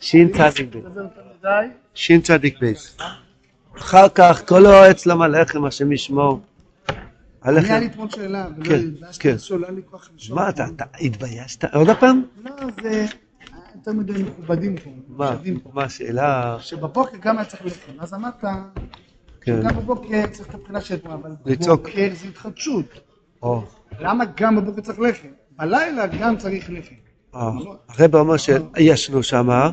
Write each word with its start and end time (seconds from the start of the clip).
שין 0.00 0.28
צדיק 2.22 2.58
בייס. 2.60 2.96
אחר 3.78 4.08
כך 4.14 4.42
כל 4.48 4.66
הארץ 4.66 5.06
למה 5.06 5.28
לחם 5.28 5.64
השם 5.64 5.92
ישמור. 5.92 6.40
הלחם. 7.42 7.74
לי 7.74 7.86
אתמול 7.86 8.10
שאלה, 8.10 8.46
ולא 8.56 8.64
כן, 8.64 8.80
הרגשתי 9.02 9.22
כן. 9.22 9.36
היה 9.62 9.70
לי 9.70 9.82
כוח 9.90 10.10
לשאול. 10.16 10.38
מה 10.38 10.48
אתה, 10.48 10.66
אתה 10.76 10.84
התביישת? 11.00 11.74
עוד 11.74 11.88
פעם? 12.00 12.22
לא, 12.44 12.50
זה 12.82 13.06
יותר 13.74 13.92
מדי 13.92 14.22
מכובדים 14.22 14.76
פה. 14.76 14.90
מה? 15.08 15.36
השאלה? 15.84 16.56
שבבוקר 16.60 17.16
גם 17.20 17.38
היה 17.38 17.44
צריך 17.44 17.66
לחם, 17.66 17.92
אז 17.98 18.14
אמרת 18.14 18.44
כן. 19.40 19.62
שגם 19.62 19.76
בבוקר 19.76 20.26
צריך 20.32 20.48
את 20.48 20.54
הבחינה 20.54 20.80
של 20.80 20.94
אתמול, 20.94 21.14
אבל 21.14 21.30
לצעוק. 21.46 21.80
בבוקר 21.80 22.08
זה 22.14 22.28
התחדשות. 22.28 23.00
למה 24.00 24.24
גם 24.36 24.56
בבוקר 24.56 24.80
צריך 24.80 25.00
לחם? 25.00 25.28
בלילה 25.56 26.06
גם 26.06 26.36
צריך 26.36 26.70
לחם. 26.70 26.94
אה, 27.34 27.50
הרב 27.88 28.16
אומר 28.16 28.36
שישנו 28.36 29.22
שמה, 29.22 29.70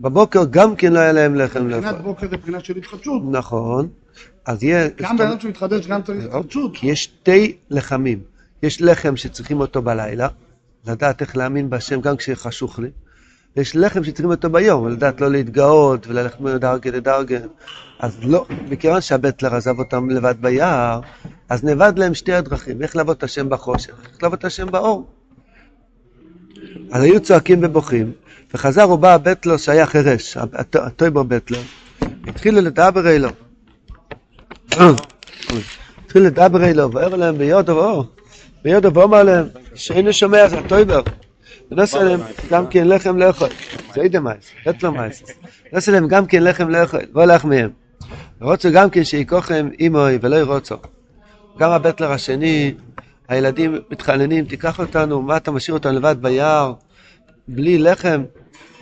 בבוקר 0.00 0.44
גם 0.50 0.76
כן 0.76 0.92
לא 0.92 0.98
היה 0.98 1.12
להם 1.12 1.34
לחם 1.34 1.64
מבחינת 1.64 1.84
לאכול. 1.84 2.02
בוקר 2.02 2.28
זה 2.28 2.36
מבחינה 2.36 2.60
של 2.60 2.76
התחדשות. 2.76 3.22
נכון. 3.30 3.88
אז 4.46 4.62
יהיה... 4.62 4.88
גם 4.96 5.16
בן 5.16 5.26
אדם 5.26 5.40
שמתחדש 5.40 5.86
גם 5.86 6.02
צריך 6.02 6.24
התחדשות. 6.24 6.76
כי 6.76 6.86
יש 6.86 7.04
שתי 7.04 7.56
לחמים. 7.70 8.18
יש 8.62 8.82
לחם 8.82 9.16
שצריכים 9.16 9.60
אותו 9.60 9.82
בלילה, 9.82 10.28
לדעת 10.86 11.20
איך 11.20 11.36
להאמין 11.36 11.70
בהשם 11.70 12.00
גם 12.00 12.16
כשחשוך 12.16 12.78
לי. 12.78 12.88
ויש 13.56 13.76
לחם 13.76 14.04
שצריכים 14.04 14.30
אותו 14.30 14.50
ביום, 14.50 14.88
לדעת 14.88 15.20
לא 15.20 15.30
להתגאות 15.30 16.06
וללכת 16.06 16.40
מדרגה 16.40 16.90
לדרגה. 16.90 17.38
אז 17.98 18.18
לא, 18.22 18.46
מכיוון 18.68 19.00
שהבטלר 19.00 19.54
עזב 19.54 19.78
אותם 19.78 20.10
לבד 20.10 20.34
ביער, 20.40 21.00
אז 21.48 21.64
נאבד 21.64 21.92
להם 21.96 22.14
שתי 22.14 22.32
הדרכים, 22.32 22.82
איך 22.82 22.96
לעבוד 22.96 23.16
את 23.16 23.22
השם 23.22 23.48
בחושך, 23.48 23.94
איך 24.12 24.22
לעבוד 24.22 24.38
את 24.38 24.44
השם 24.44 24.70
באור. 24.70 25.19
אז 26.92 27.02
היו 27.02 27.20
צועקים 27.20 27.58
ובוכים, 27.62 28.12
וחזר 28.54 28.90
ובא 28.90 29.14
הבטלר 29.14 29.56
שהיה 29.56 29.86
חירש, 29.86 30.36
הט- 30.36 30.76
הטויבר 30.76 31.22
בטלר, 31.22 31.62
התחילו 32.26 32.60
לדבר 32.60 33.08
אלו. 33.10 33.28
התחיל 36.04 36.22
לדבר 36.22 36.64
אלו, 36.64 36.92
ואומר 36.92 37.16
להם 37.16 37.38
ביודו 37.38 37.76
ואור, 37.76 38.04
ביודו 38.64 38.94
ואומר 38.94 39.22
להם, 39.22 39.46
שאינו 39.74 40.12
שומע 40.12 40.48
זה 40.48 40.58
הטויבר. 40.58 41.00
ונעשה 41.70 42.02
להם 42.02 42.20
גם 42.50 42.66
כן 42.66 42.88
לחם 42.88 43.16
לאכול. 43.16 43.48
זה 43.94 44.00
אידה 44.00 44.20
מייס, 44.20 44.50
בטלר 44.66 44.90
מייס. 44.90 45.22
נעשה 45.72 45.92
להם 45.92 46.08
גם 46.08 46.26
כן 46.26 46.42
לחם 46.42 46.68
לאכול, 46.68 47.00
והולך 47.14 47.44
מהם. 47.44 47.70
ורוצו 48.40 48.68
גם 48.72 48.90
כן 48.90 49.04
שיקוכם 49.04 49.68
אימוי 49.80 50.18
ולא 50.22 50.36
ירוצו. 50.36 50.74
גם 51.58 51.70
הבטלר 51.70 52.12
השני, 52.12 52.74
הילדים 53.30 53.78
מתחננים, 53.90 54.44
תיקח 54.44 54.78
אותנו, 54.80 55.22
מה 55.22 55.36
אתה 55.36 55.50
משאיר 55.50 55.74
אותנו 55.74 55.92
לבד 55.92 56.16
ביער, 56.20 56.72
בלי 57.48 57.78
לחם? 57.78 58.22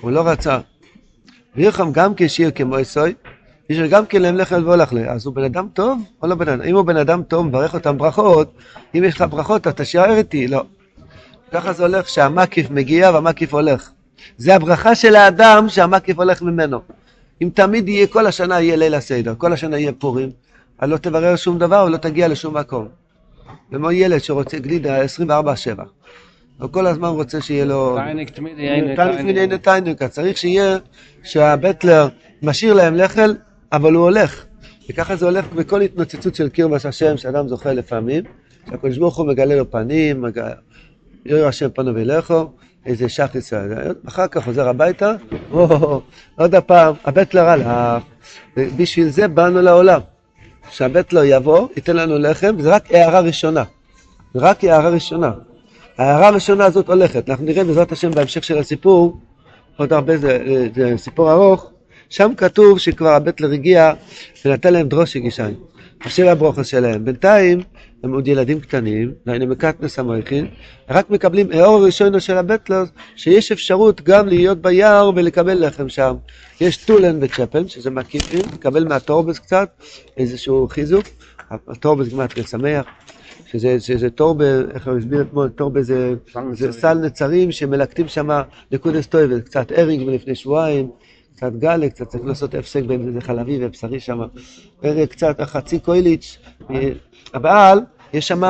הוא 0.00 0.10
לא 0.10 0.28
רצה. 0.28 0.58
וירחם 1.56 1.92
גם 1.92 2.14
כן 2.14 2.28
שיר 2.28 2.50
כמו 2.50 2.78
יסוי, 2.78 3.14
יש 3.70 3.78
גם 3.78 4.06
כן 4.06 4.22
להם 4.22 4.36
לחם 4.36 4.62
והולך 4.64 4.92
לי. 4.92 5.08
אז 5.08 5.26
הוא 5.26 5.34
בן 5.34 5.44
אדם 5.44 5.68
טוב 5.72 5.98
או 6.22 6.28
לא 6.28 6.34
בן 6.34 6.48
אדם? 6.48 6.62
אם 6.62 6.74
הוא 6.74 6.84
בן 6.84 6.96
אדם 6.96 7.22
טוב, 7.22 7.46
מברך 7.46 7.74
אותם 7.74 7.98
ברכות, 7.98 8.54
אם 8.94 9.04
יש 9.04 9.14
לך 9.14 9.24
ברכות 9.30 9.60
אתה 9.60 9.72
תישאר 9.72 10.16
איתי, 10.16 10.48
לא. 10.48 10.64
ככה 11.52 11.72
זה 11.72 11.82
הולך 11.82 12.08
שהמקיף 12.08 12.70
מגיע 12.70 13.10
והמקיף 13.10 13.54
הולך. 13.54 13.90
זה 14.36 14.54
הברכה 14.54 14.94
של 14.94 15.16
האדם 15.16 15.68
שהמקיף 15.68 16.18
הולך 16.18 16.42
ממנו. 16.42 16.80
אם 17.42 17.48
תמיד 17.54 17.88
יהיה, 17.88 18.06
כל 18.06 18.26
השנה 18.26 18.60
יהיה 18.60 18.76
ליל 18.76 18.94
הסדר, 18.94 19.34
כל 19.38 19.52
השנה 19.52 19.78
יהיה 19.78 19.92
פורים, 19.92 20.30
אז 20.78 20.90
לא 20.90 20.96
תברר 20.96 21.36
שום 21.36 21.58
דבר 21.58 21.84
ולא 21.86 21.96
תגיע 21.96 22.28
לשום 22.28 22.56
מקום. 22.56 22.88
כמו 23.70 23.92
ילד 23.92 24.18
שרוצה 24.18 24.58
גלידה 24.58 25.04
24-7. 25.04 25.08
הוא 26.60 26.70
כל 26.70 26.86
הזמן 26.86 27.08
רוצה 27.08 27.40
שיהיה 27.40 27.64
לו... 27.64 27.96
תיינוק, 29.58 30.02
אז 30.02 30.10
צריך 30.10 30.38
שיהיה 30.38 30.78
שהבטלר 31.22 32.08
משאיר 32.42 32.74
להם 32.74 32.94
לחם, 32.94 33.30
אבל 33.72 33.94
הוא 33.94 34.02
הולך. 34.02 34.44
וככה 34.90 35.16
זה 35.16 35.26
הולך 35.26 35.52
בכל 35.52 35.80
התנוצצות 35.82 36.34
של 36.34 36.48
קרבש 36.48 36.86
השם 36.86 37.16
שאדם 37.16 37.48
זוכה 37.48 37.72
לפעמים, 37.72 38.24
שהקדוש 38.70 38.98
ברוך 38.98 39.16
הוא 39.16 39.26
מגלה 39.26 39.56
לו 39.56 39.70
פנים, 39.70 40.24
יאיר 41.26 41.46
השם 41.46 41.68
פנו 41.74 41.94
ולכו, 41.94 42.50
איזה 42.86 43.08
שח 43.08 43.34
ישראל. 43.34 43.94
אחר 44.08 44.26
כך 44.26 44.44
חוזר 44.44 44.68
הביתה, 44.68 45.12
עוד 46.36 46.54
הפעם, 46.54 46.94
הבטלר 47.04 47.44
הלך, 47.48 48.02
בשביל 48.56 49.08
זה 49.08 49.28
באנו 49.28 49.62
לעולם. 49.62 50.00
שהבטלר 50.70 51.24
יבוא, 51.24 51.68
ייתן 51.76 51.96
לנו 51.96 52.18
לחם, 52.18 52.54
וזה 52.58 52.74
רק 52.74 52.92
הערה 52.92 53.20
ראשונה. 53.20 53.64
זה 54.34 54.40
רק 54.40 54.64
הערה 54.64 54.88
ראשונה. 54.88 55.30
ההערה 55.98 56.28
הראשונה 56.28 56.64
הזאת 56.64 56.88
הולכת. 56.88 57.30
אנחנו 57.30 57.44
נראה 57.44 57.64
בעזרת 57.64 57.92
השם 57.92 58.10
בהמשך 58.10 58.44
של 58.44 58.58
הסיפור, 58.58 59.20
עוד 59.76 59.92
הרבה, 59.92 60.16
זה, 60.16 60.38
זה 60.74 60.92
סיפור 60.96 61.32
ארוך, 61.32 61.70
שם 62.10 62.32
כתוב 62.36 62.78
שכבר 62.78 63.08
הבטלר 63.08 63.52
הגיע 63.52 63.92
ונתן 64.44 64.72
להם 64.72 64.88
דרושי 64.88 65.20
גישיים. 65.20 65.54
השם 66.04 66.26
הברוכס 66.26 66.66
שלהם. 66.66 67.04
בינתיים 67.04 67.60
הם 68.02 68.14
עוד 68.14 68.28
ילדים 68.28 68.60
קטנים, 68.60 69.12
והנה 69.26 69.46
מקטנס 69.46 69.98
המויכין, 69.98 70.46
רק 70.90 71.10
מקבלים 71.10 71.50
האור 71.52 71.76
הראשונו 71.82 72.20
של 72.20 72.36
הבטלר, 72.36 72.84
שיש 73.16 73.52
אפשרות 73.52 74.00
גם 74.00 74.28
להיות 74.28 74.62
ביער 74.62 75.10
ולקבל 75.16 75.66
לחם 75.66 75.88
שם. 75.88 76.14
יש 76.60 76.76
טולן 76.76 77.18
וצ'פן, 77.20 77.68
שזה 77.68 77.90
מקיפים, 77.90 78.40
לקבל 78.54 78.88
מהטורבס 78.88 79.38
קצת, 79.38 79.68
איזשהו 80.16 80.68
חיזוק. 80.68 81.04
הטורבס 81.50 82.08
גמטריה 82.08 82.46
שמח. 82.46 82.84
שזה, 83.50 83.80
שזה 83.80 84.10
טורבה, 84.10 84.44
איך 84.74 84.88
הוא 84.88 84.98
הסביר 84.98 85.20
אתמול, 85.22 85.48
טורבה 85.48 85.82
זה, 85.82 86.14
זה 86.52 86.72
סל 86.72 86.94
נצרים 86.94 87.52
שמלקטים 87.52 88.08
שם 88.08 88.40
נקודס 88.72 89.06
טויבל, 89.06 89.40
קצת 89.40 89.72
ארינג 89.72 90.06
מלפני 90.06 90.34
שבועיים, 90.34 90.90
קצת 91.38 91.52
גאלה, 91.52 91.88
קצת 91.88 92.08
צריך 92.08 92.24
לעשות 92.24 92.54
הפסק 92.54 92.82
בין 92.82 93.12
זה 93.12 93.20
חלבי 93.20 93.66
ובשרי 93.66 94.00
שם, 94.00 94.20
קצת 95.10 95.40
חצי 95.40 95.78
קויליץ', 95.78 96.38
אה, 96.70 96.90
אבל 97.34 97.78
יש 98.12 98.28
שם 98.28 98.42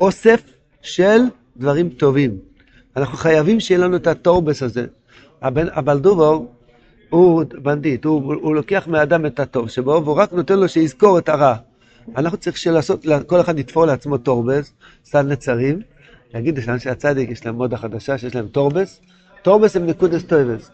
אוסף 0.00 0.42
של 0.80 1.20
דברים 1.56 1.88
טובים. 1.88 2.38
אנחנו 2.96 3.18
חייבים 3.18 3.60
שיהיה 3.60 3.80
לנו 3.80 3.96
את 3.96 4.06
הטורבס 4.06 4.62
הזה. 4.62 4.86
הבלדובור 5.42 6.52
הוא 7.10 7.44
בנדיט, 7.62 8.04
הוא, 8.04 8.34
הוא 8.34 8.54
לוקח 8.54 8.84
מהאדם 8.86 9.26
את 9.26 9.40
הטוב 9.40 9.68
שבו, 9.68 10.02
והוא 10.04 10.16
רק 10.16 10.32
נותן 10.32 10.58
לו 10.58 10.68
שיזכור 10.68 11.18
את 11.18 11.28
הרע. 11.28 11.54
אנחנו 12.16 12.38
צריכים 12.38 12.72
לעשות, 12.72 13.06
כל 13.26 13.40
אחד 13.40 13.58
יתפור 13.58 13.86
לעצמו 13.86 14.18
טורבס, 14.18 14.72
סל 15.04 15.22
נצרים, 15.22 15.80
להגיד 16.34 16.60
שאנשי 16.60 16.90
הצדיק 16.90 17.30
יש 17.30 17.46
להם 17.46 17.54
מודה 17.54 17.76
חדשה 17.76 18.18
שיש 18.18 18.34
להם 18.34 18.48
טורבס, 18.48 19.00
טורבס 19.42 19.76
הם 19.76 19.86
נקודס 19.86 20.22
טויבס. 20.22 20.70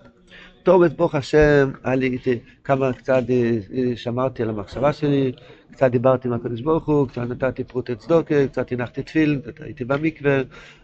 טורבס 0.68 0.92
ברוך 0.92 1.14
השם, 1.14 1.70
לי 1.84 2.18
כמה 2.64 2.92
קצת 2.92 3.22
אה, 3.30 3.58
אה, 3.74 3.96
שמרתי 3.96 4.42
על 4.42 4.48
המחשבה 4.48 4.92
שלי, 4.92 5.32
קצת 5.72 5.90
דיברתי 5.90 6.28
עם 6.28 6.34
הקדוש 6.34 6.60
ברוך 6.60 6.86
הוא, 6.86 7.08
קצת 7.08 7.22
נתתי 7.22 7.64
פרוטי 7.64 7.94
צדוקה, 7.94 8.46
קצת 8.46 8.72
הנחתי 8.72 9.02
תפיל, 9.02 9.40
הייתי 9.60 9.84
במקווה, 9.84 10.40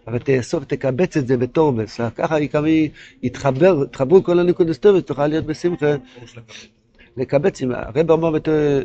אבל 0.06 0.18
תאסוף, 0.18 0.64
תקבץ 0.64 1.16
את 1.16 1.26
זה 1.26 1.36
בטורבס, 1.36 2.00
ככה 2.16 2.46
כמה 2.48 2.68
יתחבר, 3.22 3.82
יתחברו 3.84 4.24
כל 4.24 4.38
הנקודס 4.38 4.78
טויבס, 4.78 5.02
תוכל 5.02 5.26
להיות 5.26 5.46
בשמחה. 5.46 5.94
לקבץ 7.16 7.62
עם, 7.62 7.72
הרב 7.72 8.10
אומר 8.10 8.30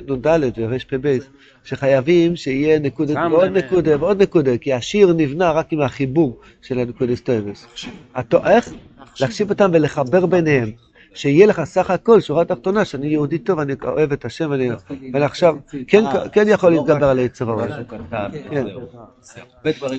בנ"ד 0.05 0.51
ורפ"ב, 0.57 1.17
שחייבים 1.63 2.35
שיהיה 2.35 2.79
נקודה 2.79 3.13
שם 3.13 3.31
ועוד. 3.31 3.57
נקודה 3.57 4.03
ועוד 4.03 4.21
נקודה, 4.21 4.57
כי 4.57 4.73
השיר 4.73 5.13
נבנה 5.13 5.51
רק 5.51 5.73
עם 5.73 5.81
החיבור 5.81 6.39
של 6.61 6.79
הנקודס 6.79 7.21
טויבס. 7.21 7.67
התו- 8.15 8.45
איך? 8.47 8.73
להקשיב 9.21 9.49
אותם 9.49 9.69
ולחבר 9.73 10.25
ביניהם. 10.25 10.71
שיהיה 11.13 11.47
לך 11.47 11.63
סך 11.63 11.89
הכל 11.91 12.21
שורה 12.21 12.45
תחתונה 12.45 12.85
שאני 12.85 13.07
יהודי 13.07 13.37
טוב, 13.37 13.59
אני 13.59 13.73
אוהב 13.83 14.11
את 14.11 14.25
השם, 14.25 14.53
אני... 14.53 14.69
ועכשיו, 15.13 15.55
כן, 15.87 16.03
כן 16.31 16.45
יכול 16.47 16.71
להתגבר 16.71 17.05
על 17.09 17.19
הרע. 17.39 17.67
כן. 18.49 18.65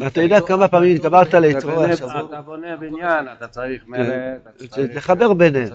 אתה 0.06 0.22
יודע 0.22 0.40
כמה 0.40 0.68
פעמים 0.68 0.96
התגברת 0.96 1.34
על 1.34 1.44
היצר 1.44 1.70
הרע? 1.70 1.94
אתה 1.94 2.40
בונה 2.40 2.76
בניין, 2.76 3.26
אתה 3.38 3.46
צריך 3.46 3.82
מלט, 3.86 4.08
אתה 4.56 4.66
צריך- 4.68 4.96
לחבר 4.96 5.32
ביניהם. 5.32 5.68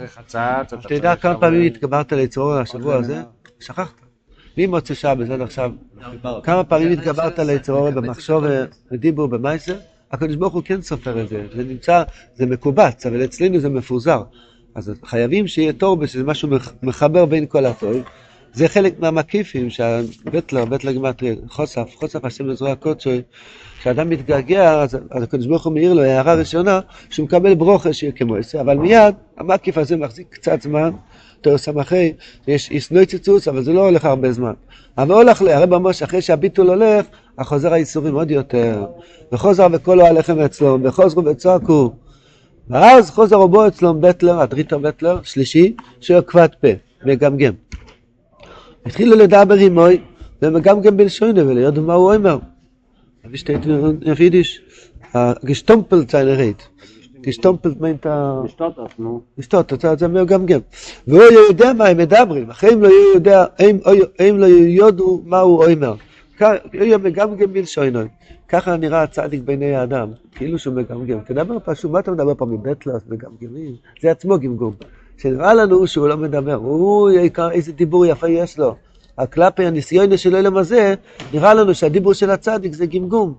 אתה 0.86 0.94
יודע 0.94 1.16
כמה 1.16 1.40
פעמים. 1.40 1.62
התגברת 1.62 2.14
על 2.14 2.20
היצר 2.20 2.42
הרע 2.42 2.62
השבוע 2.62 2.96
הזה? 2.96 3.22
שכחת. 3.60 3.94
ממוצא 4.58 4.94
שבת 4.94 5.30
עד 5.30 5.42
עכשיו, 5.42 5.72
כמה 6.44 6.64
פעמים 6.64 6.92
התגברת 6.92 7.40
על 7.40 7.50
היצר 7.50 7.74
הרע 7.74 7.92
במחשוב 7.92 8.44
ודיבור 8.92 9.28
במייסר? 9.28 9.76
הקדוש 10.12 10.36
ברוך 10.36 10.54
הוא 10.54 10.62
כן 10.66 10.82
סופר 10.82 11.22
את 11.22 11.30
זה, 11.30 11.44
זה 11.56 11.64
נמצא, 11.64 12.04
זה 12.36 12.46
מקובץ, 12.46 13.06
אבל 13.06 13.24
אצלנו 13.24 13.60
זה 13.60 13.70
מפוזר. 13.70 14.24
אז 14.76 14.92
חייבים 15.06 15.48
שיהיה 15.48 15.74
תור, 15.74 16.06
שזה 16.06 16.24
משהו 16.24 16.50
מח- 16.50 16.74
מחבר 16.84 17.26
בין 17.26 17.46
כל 17.46 17.66
הטוב. 17.66 17.98
זה 18.54 18.68
חלק 18.68 19.00
מהמקיפים 19.00 19.70
שהבטלר, 19.70 20.66
בטלר 20.66 20.92
גמטרי, 20.92 21.36
חוסף, 21.50 21.90
חוסף 21.96 22.26
השם 22.26 22.48
לזרוע 22.48 22.76
קודשוי, 22.76 23.22
כשאדם 23.80 24.10
מתגעגע, 24.10 24.82
אז, 24.82 24.98
אז 25.12 25.24
הקדוש 25.24 25.48
ברוך 25.48 25.66
הוא 25.66 25.74
מעיר 25.74 25.94
לו 25.94 26.02
הערה 26.02 26.34
ראשונה, 26.34 26.80
שהוא 27.10 27.24
מקבל 27.24 27.54
ברוכה 27.56 27.94
שיהיה 27.94 28.12
כמו 28.12 28.36
עשר, 28.36 28.62
אבל 28.62 28.78
מיד 28.78 29.16
המקיף 29.38 29.78
הזה 29.78 29.98
מחזיק 29.98 30.28
קצת 30.30 30.62
זמן, 30.62 30.92
תור 31.42 31.58
סמכי, 31.58 32.14
יש 32.48 32.72
ישנוי 32.72 33.06
ציצוץ, 33.06 33.48
אבל 33.48 33.64
זה 33.64 33.74
לא 33.74 33.86
הולך 33.86 34.06
הרבה 34.06 34.32
זמן. 34.32 34.54
אבל 34.98 35.16
הולך 35.16 35.42
הרב 35.42 35.74
אמר 35.74 35.92
שאחרי 35.92 36.22
שהביטול 36.22 36.70
הולך, 36.70 37.06
החוזר 37.38 37.74
הייסורים 37.74 38.16
עוד 38.16 38.32
יותר. 38.32 38.86
וחוזר 39.32 39.68
וקולו 39.72 40.06
עליכם 40.06 40.40
אצלו, 40.40 40.78
וחוזרו 40.84 41.26
וצעקו. 41.26 41.94
ואז 42.70 43.12
חוזר 43.12 43.36
רובו 43.36 43.68
אצלו 43.68 43.94
בטלר, 43.94 44.40
הדריטר 44.40 44.78
בטלר, 44.78 45.20
שלישי, 45.24 45.76
שהוא 46.02 46.22
כבד 46.22 46.48
פה, 46.62 46.68
מגמגם. 47.06 47.54
התחילו 48.86 49.16
לדבר 49.16 49.56
עמוי, 49.56 50.02
ומגמגם 50.42 50.98
בלשונו, 50.98 51.48
וליודו 51.48 51.82
מה 51.82 51.94
הוא 51.94 52.14
אומר. 52.14 52.38
steht 53.34 53.66
in 53.66 54.08
auf 54.08 54.20
Jiddisch? 54.20 54.62
Uh, 55.14 55.34
gestompelt 55.44 56.12
seine 56.12 56.38
Rede. 56.38 56.64
gestompelt 57.24 57.80
meint 57.82 58.06
a... 58.06 58.46
לשתות 58.46 59.00
נו. 59.00 59.22
לשתות, 59.38 59.74
זה 59.82 59.96
זה 59.96 60.08
גם 60.28 60.46
גם. 60.46 60.60
והוא 61.08 61.24
יודע 61.24 61.74
מה 61.74 61.86
הם 61.86 61.98
מדברים, 61.98 62.50
אחרי 62.50 62.72
הם 62.74 62.82
לא 62.82 62.90
יודע, 63.16 63.46
הם 64.20 64.38
לא 64.38 64.46
יודו 64.46 65.22
מה 65.26 65.40
הוא 65.40 65.66
אומר. 65.66 65.96
יהיה 66.74 66.98
מגמגם 66.98 67.54
בלשונוי. 67.54 68.08
ככה 68.50 68.78
נראה 68.78 69.04
הצדיק 69.04 69.42
בעיני 69.42 69.76
האדם, 69.76 70.12
כאילו 70.32 70.60
שהוא 70.60 70.76
מגמגם. 70.76 71.20
תדבר 71.20 71.58
פשוט, 71.66 71.92
מה 71.92 72.00
אתה 72.00 72.12
מדבר 72.12 72.36
פה 72.36 72.46
מבטלס, 72.46 73.02
מגמגמים? 73.10 73.76
זה 74.02 74.12
עצמו 74.12 74.40
גמגום. 74.40 74.74
שנראה 75.18 75.54
לנו 75.54 75.88
שהוא 75.88 76.08
לא 76.08 76.18
מדבר, 76.18 76.54
הוא, 76.54 77.10
איזה 77.52 77.72
דיבור 77.72 78.06
יפה 78.06 78.30
יש 78.30 78.60
לו. 78.60 78.76
הכלפי 79.18 79.66
הניסיון 79.66 80.18
של 80.18 80.36
העולם 80.36 80.58
הזה, 80.58 80.96
נראה 81.34 81.54
לנו 81.54 81.76
שהדיבור 81.76 82.14
של 82.14 82.30
הצדיק 82.30 82.74
זה 82.74 82.86
גמגום. 82.86 83.34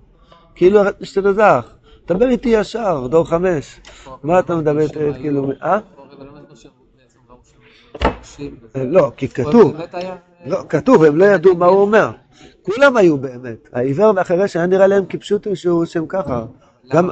כאילו 0.54 0.80
שתדזך, 1.02 1.70
דבר 2.08 2.28
איתי 2.28 2.48
ישר, 2.48 3.06
דור 3.06 3.28
חמש. 3.28 3.80
מה 4.22 4.38
אתה 4.38 4.56
מדבר, 4.56 4.88
כאילו, 5.20 5.52
אה? 5.62 5.78
לא, 8.74 9.12
כי 9.16 9.28
כתוב, 9.28 9.76
לא, 10.46 10.58
כתוב, 10.68 11.04
הם 11.04 11.16
לא 11.16 11.24
ידעו 11.24 11.56
מה 11.56 11.66
הוא 11.66 11.80
אומר. 11.80 12.10
כולם 12.62 12.96
היו 12.96 13.18
באמת. 13.18 13.68
העיוור 13.72 14.12
והחירש 14.16 14.56
היה 14.56 14.66
נראה 14.66 14.86
להם 14.86 15.04
כפשוטו 15.08 15.56
שהוא 15.56 15.84
שם 15.84 16.06
ככה. 16.06 16.44
גם... 16.92 17.10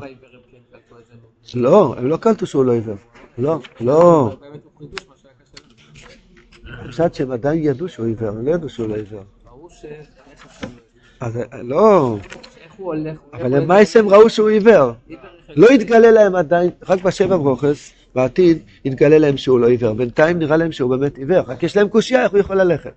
לא, 1.55 1.95
הם 1.99 2.07
לא 2.07 2.17
קלטו 2.17 2.47
שהוא 2.47 2.65
לא 2.65 2.73
עיוור. 2.73 2.97
לא, 3.39 3.59
לא. 3.81 4.37
חשד 6.89 7.15
שהם 7.15 7.31
עדיין 7.31 7.65
ידעו 7.65 7.89
שהוא 7.89 8.07
עיוור, 8.07 8.29
הם 8.29 8.47
לא 8.47 8.51
ידעו 8.51 8.69
שהוא 8.69 8.89
לא 8.89 8.95
עיוור. 8.95 9.23
אז 11.21 11.39
לא, 11.63 12.17
אבל 13.33 13.57
למעשה 13.57 13.99
הם 13.99 14.09
ראו 14.09 14.31
שהוא 14.31 14.49
עיוור. 14.49 14.93
לא 15.49 15.67
התגלה 15.69 16.11
להם 16.11 16.35
עדיין, 16.35 16.71
רק 16.89 17.03
בשבע 17.03 17.37
ברוכס, 17.37 17.93
בעתיד 18.15 18.59
יתגלה 18.85 19.19
להם 19.19 19.37
שהוא 19.37 19.61
לא 19.61 19.69
עיוור. 19.69 19.93
בינתיים 19.93 20.39
נראה 20.39 20.57
להם 20.57 20.73
שהוא 20.73 20.97
באמת 20.97 21.19
עיוור, 21.19 21.41
רק 21.47 21.63
יש 21.63 21.77
להם 21.77 21.89
קושייה 21.89 22.23
איך 22.23 22.33
הוא 22.33 22.41
יכול 22.41 22.57
ללכת. 22.57 22.93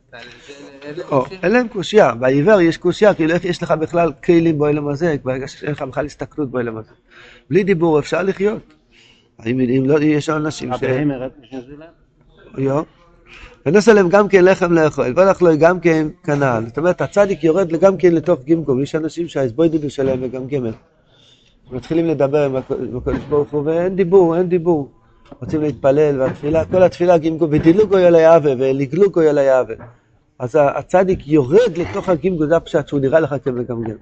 אין 1.43 1.51
להם 1.51 1.67
קושייה, 1.67 2.15
בעיוור 2.15 2.61
יש 2.61 2.77
קושייה, 2.77 3.13
כאילו 3.13 3.33
איך 3.33 3.45
יש 3.45 3.63
לך 3.63 3.71
בכלל 3.71 4.11
כלים 4.23 4.57
בעולם 4.57 4.87
הזה, 4.87 5.15
ברגע 5.23 5.47
שאין 5.47 5.71
לך 5.71 5.81
בכלל 5.81 6.05
הסתכלות 6.05 6.51
בעולם 6.51 6.77
הזה. 6.77 6.91
בלי 7.49 7.63
דיבור 7.63 7.99
אפשר 7.99 8.23
לחיות. 8.23 8.73
אם 9.45 9.85
לא, 9.85 9.99
יש 9.99 10.29
אנשים 10.29 10.73
ש... 10.73 10.83
ונס 13.65 13.89
עליהם 13.89 14.09
גם 14.09 14.27
כן 14.27 14.45
לחם 14.45 14.73
לאכול, 14.73 15.13
והלך 15.15 15.41
לו 15.41 15.57
גם 15.59 15.79
כן 15.79 16.07
כנ"ל. 16.23 16.63
זאת 16.67 16.77
אומרת, 16.77 17.01
הצדיק 17.01 17.43
יורד 17.43 17.69
גם 17.69 17.97
כן 17.97 18.13
לתוך 18.13 18.43
גימגום, 18.43 18.83
יש 18.83 18.95
אנשים 18.95 19.27
שהאסבוידדו 19.27 19.89
שלהם 19.89 20.21
מגמגמת. 20.21 20.73
מתחילים 21.71 22.05
לדבר 22.05 22.45
עם 22.45 22.55
הקדוש 22.55 23.17
ברוך 23.29 23.51
הוא, 23.51 23.61
ואין 23.65 23.95
דיבור, 23.95 24.37
אין 24.37 24.49
דיבור. 24.49 24.89
רוצים 25.41 25.61
להתפלל, 25.61 26.21
והתפילה, 26.21 26.65
כל 26.65 26.83
התפילה 26.83 27.17
גימגום, 27.17 27.49
ודילוגו 27.51 27.97
אל 27.97 28.15
היהווה, 28.15 28.53
ולגלוגו 28.59 29.21
אל 29.21 29.37
היהווה. 29.37 29.75
אז 30.39 30.57
הצדיק 30.61 31.27
יורד 31.27 31.77
לתוך 31.77 32.09
הגימגום, 32.09 32.47
זה 32.47 32.57
הפשט 32.57 32.87
שהוא 32.87 32.99
נראה 32.99 33.19
לך 33.19 33.35
כמגמגם. 33.43 33.95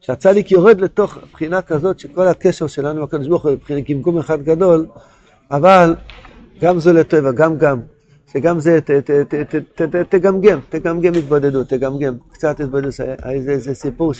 שהצדיק 0.00 0.52
יורד 0.52 0.80
לתוך 0.80 1.18
בחינה 1.32 1.62
כזאת, 1.62 1.98
שכל 1.98 2.28
הקשר 2.28 2.66
שלנו 2.66 2.98
עם 2.98 3.04
הקדוש 3.04 3.28
ברוך 3.28 3.42
הוא, 3.42 3.52
מבחינת 3.52 3.90
גמגום 3.90 4.18
אחד 4.18 4.42
גדול, 4.42 4.86
אבל 5.50 5.94
גם 6.60 6.78
זו 6.78 6.92
לטבע, 6.92 7.32
גם 7.32 7.58
גם. 7.58 7.80
שגם 8.32 8.60
זה, 8.60 8.78
תגמגם, 10.08 10.60
תגמגם 10.68 11.14
התבודדות, 11.16 11.68
תגמגם, 11.68 12.14
קצת 12.32 12.60
התבודדות. 12.60 12.94
איזה 13.24 13.74
סיפור 13.74 14.12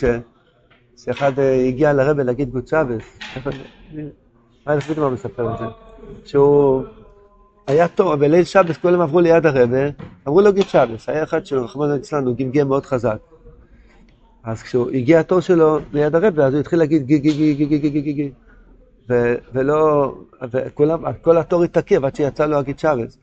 שאחד 0.97 1.31
הגיע 1.67 1.93
לרבל 1.93 2.23
להגיד 2.23 2.49
גוד 2.49 2.67
שבס, 2.67 3.19
אני 4.67 4.81
חושב 4.81 4.99
מה 4.99 5.09
מספר 5.09 5.53
את 5.53 5.57
זה, 5.59 5.65
שהוא 6.25 6.83
היה 7.67 7.87
טוב, 7.87 8.15
בליל 8.15 8.43
שבס 8.43 8.77
כולם 8.77 9.01
עברו 9.01 9.19
ליד 9.19 9.45
הרבה, 9.45 9.89
אמרו 10.27 10.41
לו 10.41 10.53
גיד 10.53 10.63
שבס, 10.63 11.09
היה 11.09 11.23
אחד 11.23 11.45
שרחמנא 11.45 11.93
ליצלן, 11.93 12.25
הוא 12.25 12.35
גמגם 12.35 12.67
מאוד 12.67 12.85
חזק. 12.85 13.17
אז 14.43 14.63
כשהוא 14.63 14.89
הגיע 14.91 15.19
התור 15.19 15.39
שלו 15.39 15.79
ליד 15.93 16.15
הרבה, 16.15 16.45
אז 16.45 16.53
הוא 16.53 16.59
התחיל 16.59 16.79
להגיד 16.79 17.05
גי 17.05 17.19
גי 17.19 17.31
גי 17.31 17.53
גי 17.53 17.65
גי 17.65 17.89
גי 17.89 18.01
גי 18.01 18.13
גי 18.13 18.31
ולא, 19.53 20.13
וכולם, 20.51 21.03
כל 21.21 21.37
התור 21.37 21.63
התעכב 21.63 22.05
עד 22.05 22.15
שיצא 22.15 22.45
לו 22.45 22.57
הגיד 22.57 22.79
שבס. 22.79 23.17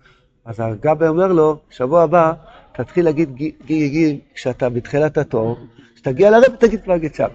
אז 0.44 0.61
הגבי 0.61 1.06
אומר 1.06 1.32
לו, 1.32 1.56
שבוע 1.70 2.02
הבא 2.02 2.32
תתחיל 2.73 3.05
להגיד 3.05 3.35
גי 3.35 3.52
גי 3.67 3.88
גי 3.88 4.20
כשאתה 4.35 4.69
בתחילת 4.69 5.19
התור, 5.19 5.56
כשתגיע 5.94 6.31
לרב 6.31 6.56
תגיד 6.58 6.82
כבר 6.82 6.96
גית 6.96 7.14
שבס. 7.14 7.31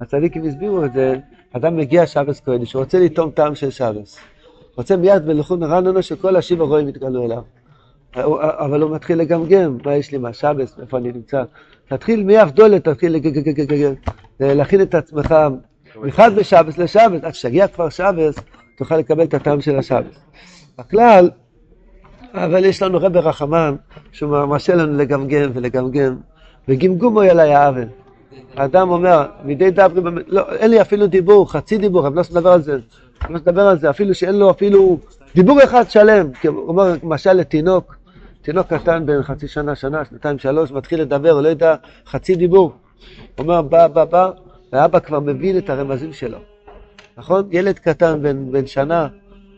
הצדיקים 0.00 0.44
הסבירו 0.44 0.84
את 0.84 0.92
זה, 0.92 1.16
אדם 1.52 1.76
מגיע 1.76 2.06
שבס 2.06 2.40
קודש, 2.40 2.72
הוא 2.72 2.82
רוצה 2.82 3.00
לטעום 3.00 3.30
טעם 3.30 3.54
של 3.54 3.70
שבס. 3.70 4.18
רוצה 4.76 4.96
מיד 4.96 5.26
בלכון 5.26 5.62
רעננו 5.62 6.02
שכל 6.02 6.36
השיב 6.36 6.60
הרואים 6.60 6.88
יתגלו 6.88 7.24
אליו. 7.24 7.42
אבל 8.36 8.82
הוא 8.82 8.90
מתחיל 8.90 9.18
לגמגם, 9.18 9.78
מה 9.84 9.94
יש 9.94 10.12
לי 10.12 10.18
מהשבס, 10.18 10.80
איפה 10.80 10.98
אני 10.98 11.12
נמצא. 11.12 11.42
תתחיל 11.88 12.22
מאבדולת, 12.22 12.88
תתחיל 12.88 13.16
להכין 14.40 14.80
את 14.82 14.94
תוכל 18.78 18.96
לקבל 18.96 19.26
של. 19.82 20.02
בכלל, 20.78 21.30
אבל 22.34 22.64
יש 22.64 22.82
לנו 22.82 23.00
רחמן, 23.20 23.74
לנו 24.76 24.96
וגמגום 26.68 27.16
אומר, 29.98 30.22
לא, 30.26 30.42
אפילו 30.80 31.06
חצי 31.48 31.78
על 32.52 32.62
זה, 32.62 32.78
לא 33.28 33.38
רוצה 33.38 33.50
לדבר 33.50 33.62
על 33.62 33.78
זה, 33.78 33.90
אפילו 33.90 34.14
שאין 34.14 34.34
לו 34.34 34.50
אפילו 34.50 34.98
דיבור 35.34 35.64
אחד 35.64 35.90
שלם, 35.90 36.30
אומר, 36.46 36.92
למשל 37.02 37.32
לתינוק, 37.32 37.96
תינוק 38.42 38.66
קטן 38.66 39.06
בן 39.06 39.22
חצי 39.22 39.48
שנה, 39.48 39.74
שנה, 39.74 40.04
שנתיים, 40.04 40.38
שלוש, 40.38 40.70
מתחיל 40.70 41.00
לדבר, 41.00 41.40
לא 41.40 41.48
יודע 41.48 41.74
חצי 42.06 42.34
דיבור. 42.34 42.72
הוא 43.38 43.44
אומר, 43.44 43.62
בא, 43.62 43.86
בא, 43.86 44.04
בא, 44.04 44.30
ואבא 44.72 44.98
כבר 44.98 45.20
מבין 45.20 45.58
את 45.58 45.70
הרמזים 45.70 46.12
שלו. 46.12 46.38
נכון? 47.16 47.48
ילד 47.50 47.78
קטן 47.78 48.22
בן, 48.22 48.52
בן 48.52 48.66
שנה, 48.66 49.08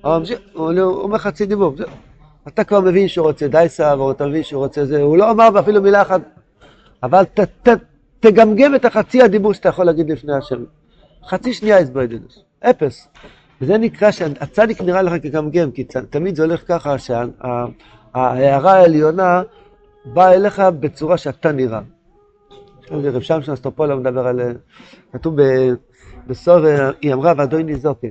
הוא 0.02 0.72
אומר 0.78 1.19
חצי 1.19 1.46
דיבור, 1.46 1.74
זהו. 1.76 1.88
אתה 2.48 2.64
כבר 2.64 2.80
מבין 2.80 3.08
שהוא 3.08 3.26
רוצה 3.26 3.48
דייסה, 3.48 4.00
ואתה 4.00 4.26
מבין 4.26 4.42
שהוא 4.42 4.62
רוצה 4.62 4.84
זה, 4.84 5.02
הוא 5.02 5.17
לא 5.17 5.31
אמר 5.31 5.60
אפילו 5.60 5.82
מילה 5.82 6.02
אחת, 6.02 6.20
אבל 7.02 7.24
ת, 7.24 7.41
ת, 7.41 7.69
תגמגם 8.20 8.74
את 8.74 8.84
החצי 8.84 9.22
הדיבור 9.22 9.52
שאתה 9.55 9.69
יכול 9.69 9.84
להגיד 9.84 10.10
לפני 10.10 10.34
השם. 10.34 10.64
חצי 11.26 11.52
שנייה 11.52 11.79
הסבוידדוס, 11.79 12.38
אפס. 12.60 13.08
וזה 13.60 13.79
נקרא 13.79 14.10
שהצדיק 14.10 14.81
נראה 14.81 15.03
לך 15.03 15.13
כגמגם, 15.22 15.70
כי 15.70 15.84
תמיד 16.10 16.36
זה 16.36 16.43
הולך 16.43 16.63
ככה 16.69 16.98
שההערה 16.98 18.72
העליונה 18.72 19.43
באה 20.05 20.34
אליך 20.34 20.63
בצורה 20.81 21.19
שאתה 21.19 21.53
נראה. 21.53 21.81
רב 22.91 23.20
שמשון 23.20 23.55
אסטרופולה 23.55 23.96
מדבר 23.96 24.27
על... 24.27 24.41
כתוב 25.13 25.36
בסור, 26.27 26.67
היא 27.03 27.15
אמרה 27.15 27.32
ואדוני 27.36 27.75
זוקן. 27.77 28.08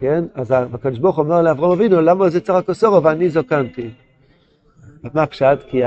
כן? 0.00 0.24
אז 0.34 0.54
הקדוש 0.74 0.98
ברוך 0.98 1.18
אומר 1.18 1.42
לאברהם 1.42 1.70
אבינו, 1.72 2.00
למה 2.00 2.30
זה 2.30 2.40
צריך 2.40 2.66
כוסורו 2.66 3.02
ואני 3.02 3.28
זוקנתי? 3.28 3.90
מה 5.14 5.22
הפשט? 5.22 5.58
כי 5.68 5.82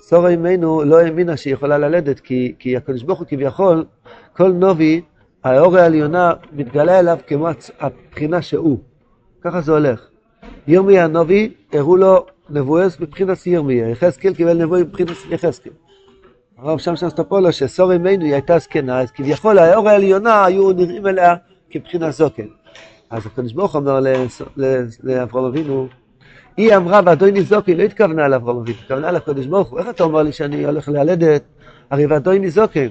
סורה 0.00 0.30
אימנו 0.30 0.84
לא 0.84 1.00
האמינה 1.00 1.36
שהיא 1.36 1.54
יכולה 1.54 1.78
ללדת, 1.78 2.20
כי, 2.20 2.54
כי 2.58 2.76
הקדוש 2.76 3.02
ברוך 3.02 3.18
הוא 3.18 3.26
כביכול, 3.26 3.84
כל 4.36 4.52
נובי, 4.52 5.00
האור 5.48 5.76
העליונה 5.76 6.32
מתגלה 6.52 6.98
אליו 6.98 7.18
כמו 7.26 7.48
הבחינה 7.80 8.42
שהוא. 8.42 8.78
ככה 9.42 9.60
זה 9.60 9.72
הולך. 9.72 10.08
ירמיה 10.66 11.04
הנובי, 11.04 11.52
הראו 11.72 11.96
לו 11.96 12.26
נבואס 12.50 13.00
מבחינת 13.00 13.46
ירמיה, 13.46 13.88
יחזקאל 13.88 14.34
קיבל 14.34 14.62
נבואי 14.62 14.82
מבחינת 14.82 15.16
יחזקאל. 15.30 15.72
הרב 16.58 16.78
שמשון 16.78 17.10
סטופולו, 17.10 17.52
שסור 17.52 17.92
אימנו 17.92 18.24
היא 18.24 18.32
הייתה 18.32 18.58
זקנה, 18.58 19.00
אז 19.00 19.10
כביכול 19.10 19.58
האור 19.58 19.88
העליונה 19.88 20.44
היו 20.44 20.72
נראים 20.72 21.06
אליה 21.06 21.34
כבחינת 21.70 22.12
זוקן. 22.12 22.46
אז 23.10 23.26
הקדוש 23.26 23.52
ברוך 23.52 23.74
אומר 23.74 24.00
לאברהם 25.02 25.44
אבינו, 25.44 25.88
היא 26.56 26.76
אמרה 26.76 27.00
ואדוני 27.06 27.42
זוקי, 27.42 27.74
לא 27.74 27.82
התכוונה 27.82 28.28
לאברהם 28.28 28.56
אבינו, 28.56 28.78
התכוונה 28.82 29.10
לקדוש 29.10 29.46
ברוך 29.46 29.68
הוא, 29.68 29.78
איך 29.78 29.88
אתה 29.88 30.04
אומר 30.04 30.22
לי 30.22 30.32
שאני 30.32 30.64
הולך 30.64 30.88
ללדת? 30.88 31.42
הרי 31.90 32.06
ואדוני 32.06 32.50
זוקי, 32.50 32.88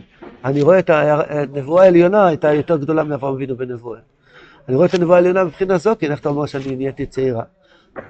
אני 0.48 0.62
רואה 0.62 0.80
את 0.80 0.90
הנבואה 0.90 1.84
העליונה 1.84 2.28
הייתה 2.28 2.54
יותר 2.54 2.78
גדולה 2.78 3.04
מאברהם 3.04 3.34
אבינו 3.34 3.58
בנבואה. 3.58 4.00
אני 4.68 4.76
רואה 4.76 4.88
את 4.88 4.94
הנבואה 4.94 5.18
העליונה 5.18 5.44
מבחינה 5.44 5.78
זוקין, 5.78 6.12
איך 6.12 6.20
אתה 6.20 6.30
אומר 6.30 6.46
שאני 6.46 6.76
נהייתי 6.76 7.06
צעירה? 7.06 7.44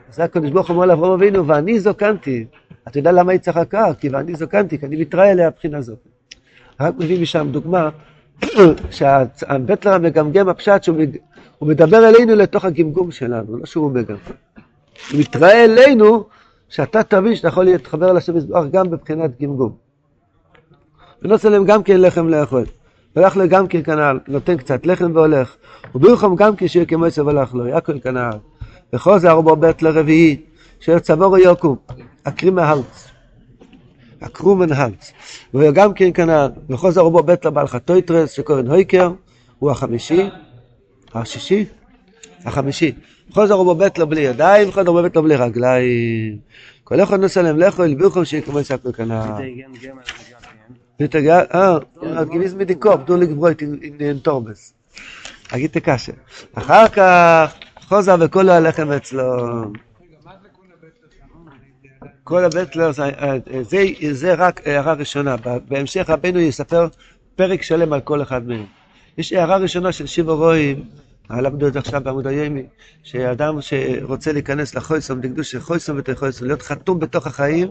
אז 0.10 0.20
הקדוש 0.20 0.52
ברוך 0.52 0.68
הוא 0.68 0.76
אומר 0.76 0.86
לאברהם 0.86 1.12
אבינו, 1.12 1.48
ואני 1.48 1.80
זוקנתי. 1.80 2.46
אתה 2.88 3.00
יודע 3.00 3.12
למה 3.12 3.32
היא 3.32 3.40
צחקה? 3.40 3.94
כי 4.00 4.10
ואני 4.10 4.36
זוקנתי, 4.36 4.80
כי 4.80 4.86
אני 4.86 4.96
מתראה 5.02 5.32
אליה 5.32 5.50
מבחינה 5.50 5.82
זוקין. 5.82 6.12
רק 6.80 6.94
מביא 7.00 7.22
משם 7.22 7.48
דוגמה, 7.52 7.90
שהבטלר 8.98 9.94
המגמגם 9.94 10.50
הפשט 10.50 10.84
שהוא 10.84 10.98
הוא 11.58 11.70
מדבר 11.70 12.10
אלינו 12.10 12.36
לתוך 12.36 12.66
הגמגום 12.66 13.12
שלנו, 13.12 13.58
לא 13.58 13.66
שהוא 13.66 13.92
מגמגם. 13.92 14.18
הוא 15.12 15.20
מתראה 15.20 15.66
אלינו 15.66 16.24
שאתה 16.70 17.04
תבין 17.04 17.36
שאתה 17.36 17.48
יכול 17.48 17.66
להתחבר 17.66 18.14
לשם 18.14 18.38
יזבח 18.38 18.64
גם 18.72 18.90
בבחינת 18.90 19.42
גמגום. 19.42 19.87
ונוצר 21.22 21.50
להם 21.50 21.66
גם 21.66 21.84
כן 21.84 22.02
לחם 22.02 22.28
לאכול. 22.28 22.66
והלך 23.16 23.38
לו 23.38 23.48
גם 23.48 23.68
כן 23.68 23.84
כנ"ל, 23.84 24.20
נותן 24.28 24.58
קצת 24.58 24.86
לחם 24.86 25.12
והולך. 25.16 25.56
ובירחם 25.96 26.36
גם 26.36 26.56
כן 26.56 26.68
שיהיה 26.68 26.86
כמו 26.86 27.06
עשב 27.06 27.28
הלך 27.28 27.54
לו, 27.54 27.68
יעקב 27.68 28.00
כנ"ל. 28.00 28.30
וחוזר 28.94 29.30
ארבע 29.30 29.56
בית 29.56 29.82
לרביעי, 29.82 30.38
אשר 30.82 31.00
צבור 31.00 31.38
יוקום, 31.38 31.76
עקרי 32.24 32.50
מהלץ. 32.50 33.08
עקרו 34.22 34.56
מן 34.56 34.72
הלץ. 34.72 35.12
וגם 35.54 35.94
כן 35.94 36.10
כנ"ל, 36.14 36.48
וחוזר 36.70 37.10
בית 37.10 37.46
לבעל 37.46 37.68
חטויטרס, 37.68 38.32
שקוראים 38.32 38.68
הויקר, 38.68 39.12
הוא 39.60 39.72
החמישי, 39.72 40.30
השישי, 41.14 41.66
החמישי. 42.46 42.92
חוזר 43.32 43.74
בית 43.74 43.98
לו 43.98 44.08
בלי 44.08 44.22
ידיים, 44.22 44.70
ארבע 44.78 45.02
בית 45.02 45.16
לו 45.16 45.24
בלי 45.24 45.36
רגליים. 45.36 46.38
כל 46.84 47.04
אחד 47.04 47.20
נוסע 47.20 47.42
להם 47.42 47.60
לאכול, 47.60 47.94
בירחם 47.94 48.26
שיהיה 48.26 48.44
כמו 48.44 48.60
עשב 48.60 48.92
כנ"ל. 48.92 49.22
אה, 51.54 51.78
לגברוית 53.18 53.62
עם 53.62 54.20
תורמס. 54.20 54.74
אגיד 55.52 55.72
תקשה. 55.72 56.12
אחר 56.54 56.88
כך 56.88 57.54
חוזר 57.82 58.16
וכל 58.20 58.50
הלחם 58.50 58.92
אצלו. 58.92 59.24
כל 62.24 62.44
הבטלר, 62.44 62.92
זה, 63.62 63.84
זה 64.12 64.34
רק 64.34 64.68
הערה 64.68 64.94
ראשונה. 64.94 65.36
בהמשך 65.68 66.10
רבנו 66.10 66.40
יספר 66.40 66.88
פרק 67.36 67.62
שלם 67.62 67.94
על 67.94 68.02
כל 68.02 68.22
אחד 68.22 68.48
מהם. 68.48 68.66
יש 69.18 69.34
הערה 69.34 69.58
ראשונה 69.58 69.92
של 69.92 70.06
שיבו 70.06 70.36
רואים, 70.38 70.84
למדו 71.30 71.68
את 71.68 71.76
עכשיו 71.76 72.02
בעמוד 72.04 72.28
היומי, 72.28 72.64
שאדם 73.04 73.62
שרוצה 73.62 74.32
להיכנס 74.32 74.76
של 76.32 76.46
להיות 76.46 76.62
חתום 76.62 77.00
בתוך 77.00 77.28
החיים, 77.28 77.68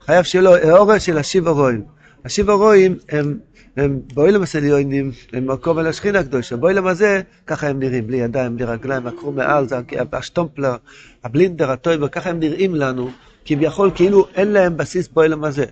חייב 0.00 0.24
שיהיה 0.24 0.42
לו 0.42 0.56
של 1.00 1.18
השיבו 1.18 1.54
רואים. 1.54 2.01
השיבו 2.24 2.56
רואים 2.56 2.96
הם, 3.08 3.38
הם 3.76 4.00
באוילם 4.14 4.42
הסליונים, 4.42 5.10
הם 5.32 5.46
מקום 5.46 5.78
על 5.78 5.86
השכינה 5.86 6.18
הקדושה. 6.18 6.56
באוילם 6.56 6.86
הזה, 6.86 7.20
ככה 7.46 7.68
הם 7.68 7.78
נראים, 7.78 8.06
בלי 8.06 8.16
ידיים, 8.16 8.56
בלי 8.56 8.64
רגליים, 8.64 9.06
עקרו 9.06 9.32
מעל, 9.32 9.68
זה 9.68 9.76
השטומפלר, 10.12 10.76
הבלינדר, 11.24 11.70
הטויבר, 11.70 12.08
ככה 12.08 12.30
הם 12.30 12.38
נראים 12.38 12.74
לנו, 12.74 13.10
כביכול 13.44 13.90
כאילו 13.94 14.26
אין 14.34 14.48
להם 14.48 14.76
בסיס 14.76 15.08
באוילם 15.08 15.44
הזה. 15.44 15.64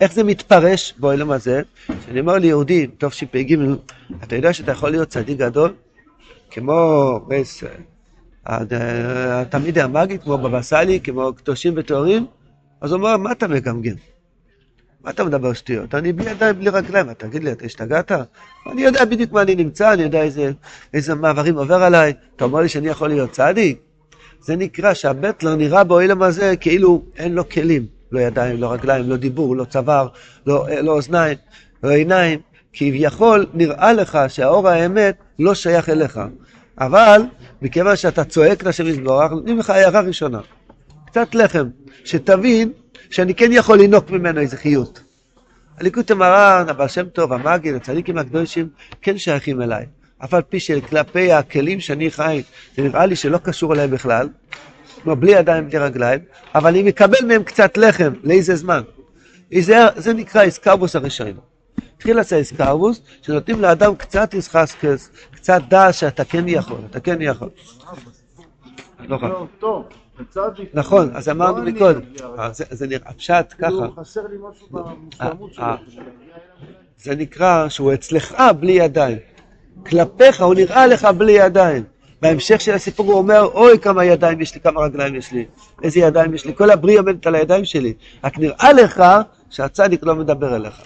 איך 0.00 0.12
זה 0.12 0.24
מתפרש 0.24 0.94
באוילם 0.98 1.30
הזה? 1.30 1.62
כשאני 2.02 2.20
אומר 2.20 2.38
ליהודי, 2.38 2.86
טוב 2.86 3.12
שפ"ג, 3.12 3.56
אתה 4.24 4.36
יודע 4.36 4.52
שאתה 4.52 4.72
יכול 4.72 4.90
להיות 4.90 5.08
צדיק 5.08 5.38
גדול? 5.38 5.74
כמו 6.50 7.20
בס... 7.28 7.64
התלמידי 8.46 9.80
המאגי, 9.82 10.18
כמו 10.18 10.38
בבא 10.38 10.62
סאלי, 10.62 11.00
כמו 11.00 11.32
קדושים 11.36 11.74
וטהורים? 11.76 12.26
אז 12.80 12.92
הוא 12.92 12.98
אומר, 12.98 13.16
מה 13.16 13.32
אתה 13.32 13.48
מגמגם? 13.48 13.94
מה 15.06 15.12
אתה 15.12 15.24
מדבר 15.24 15.52
שטויות? 15.52 15.94
אני 15.94 16.12
בלי 16.12 16.30
ידיים, 16.30 16.58
בלי 16.58 16.70
רגליים, 16.70 17.12
תגיד 17.12 17.44
לי, 17.44 17.52
אתה 17.52 17.64
השתגעת? 17.64 18.12
אני 18.72 18.82
יודע 18.82 19.04
בדיוק 19.04 19.32
מה 19.32 19.42
אני 19.42 19.54
נמצא, 19.54 19.92
אני 19.92 20.02
יודע 20.02 20.22
איזה, 20.22 20.50
איזה 20.94 21.14
מעברים 21.14 21.58
עובר 21.58 21.82
עליי, 21.82 22.12
אתה 22.36 22.44
אומר 22.44 22.60
לי 22.60 22.68
שאני 22.68 22.88
יכול 22.88 23.08
להיות 23.08 23.30
צדיק? 23.30 23.78
זה 24.40 24.56
נקרא 24.56 24.94
שהבטלר 24.94 25.54
נראה 25.56 25.84
באוילם 25.84 26.22
הזה 26.22 26.56
כאילו 26.56 27.02
אין 27.16 27.34
לו 27.34 27.48
כלים, 27.48 27.86
לא 28.12 28.20
ידיים, 28.20 28.60
לא 28.60 28.72
רגליים, 28.72 29.08
לא 29.10 29.16
דיבור, 29.16 29.56
לא 29.56 29.64
צוואר, 29.64 30.08
לא, 30.46 30.66
לא 30.82 30.92
אוזניים, 30.92 31.36
לא 31.82 31.90
עיניים, 31.90 32.40
כביכול 32.72 33.46
נראה 33.54 33.92
לך 33.92 34.18
שהאור 34.28 34.68
האמת 34.68 35.16
לא 35.38 35.54
שייך 35.54 35.88
אליך. 35.88 36.20
אבל 36.78 37.22
מכיוון 37.62 37.96
שאתה 37.96 38.24
צועק 38.24 38.64
לשם 38.64 38.86
יזבורך, 38.86 39.32
נותנים 39.32 39.58
לך 39.58 39.70
הערה 39.70 40.00
ראשונה. 40.00 40.40
קצת 41.16 41.34
לחם, 41.34 41.68
שתבין 42.04 42.72
שאני 43.10 43.34
כן 43.34 43.52
יכול 43.52 43.78
לינוק 43.78 44.10
ממנו 44.10 44.40
איזה 44.40 44.56
חיות. 44.56 45.02
הליקוט 45.80 46.10
המרן, 46.10 46.64
הבעל 46.68 46.88
שם 46.88 47.08
טוב, 47.08 47.32
המגיד, 47.32 47.74
הצדיקים 47.74 48.18
הקדושים, 48.18 48.68
כן 49.02 49.18
שייכים 49.18 49.62
אליי. 49.62 49.86
אף 50.24 50.34
על 50.34 50.42
פי 50.42 50.60
שכלפי 50.60 51.32
הכלים 51.32 51.80
שאני 51.80 52.10
חי, 52.10 52.42
זה 52.76 52.82
נראה 52.82 53.06
לי 53.06 53.16
שלא 53.16 53.38
קשור 53.38 53.74
אליהם 53.74 53.90
בכלל, 53.90 54.28
כמו 55.02 55.16
בלי 55.16 55.32
ידיים, 55.32 55.68
בלי 55.68 55.78
רגליים, 55.78 56.20
אבל 56.54 56.70
אני 56.70 56.82
מקבל 56.82 57.26
מהם 57.28 57.42
קצת 57.42 57.76
לחם, 57.76 58.12
לאיזה 58.24 58.56
זמן. 58.56 58.82
זה, 59.60 59.76
זה 59.96 60.12
נקרא 60.12 60.42
איסקרבוס 60.42 60.96
הראשון. 60.96 61.32
התחיל 61.96 62.16
לעשות 62.16 62.38
איסקרבוס, 62.38 63.00
שנותנים 63.22 63.60
לאדם 63.60 63.94
קצת 63.94 64.34
איסחסקס, 64.34 65.10
קצת 65.30 65.60
דעת 65.68 65.94
שאתה 65.94 66.24
כן 66.24 66.44
יכול, 66.48 66.78
אתה 66.90 67.00
כן 67.00 67.22
יכול. 67.22 67.48
לא 69.08 69.46
טוב. 69.58 69.84
נכון, 70.74 71.10
אז 71.14 71.28
אמרנו 71.28 71.62
מקודם, 71.62 72.00
זה 72.50 72.86
נראה 72.86 73.12
פשט 73.12 73.54
ככה. 73.58 74.00
חסר 74.00 74.20
לי 74.30 74.36
משהו 74.50 74.66
במושלמות 74.70 75.52
שלו. 75.54 75.64
זה 76.98 77.14
נקרא 77.14 77.68
שהוא 77.68 77.94
אצלך 77.94 78.34
בלי 78.60 78.72
ידיים. 78.72 79.18
כלפיך 79.86 80.40
הוא 80.40 80.54
נראה 80.54 80.86
לך 80.86 81.04
בלי 81.04 81.32
ידיים. 81.32 81.84
בהמשך 82.22 82.60
של 82.60 82.74
הסיפור 82.74 83.06
הוא 83.06 83.18
אומר, 83.18 83.44
אוי 83.54 83.78
כמה 83.78 84.04
ידיים 84.04 84.40
יש 84.40 84.54
לי, 84.54 84.60
כמה 84.60 84.80
רגליים 84.80 85.14
יש 85.14 85.32
לי, 85.32 85.44
איזה 85.82 86.00
ידיים 86.00 86.34
יש 86.34 86.44
לי, 86.44 86.54
כל 86.54 86.70
הבריא 86.70 86.98
עומדת 86.98 87.26
על 87.26 87.34
הידיים 87.34 87.64
שלי. 87.64 87.94
רק 88.24 88.38
נראה 88.38 88.72
לך 88.72 89.04
שהצדיק 89.50 90.04
לא 90.04 90.14
מדבר 90.14 90.56
אליך. 90.56 90.82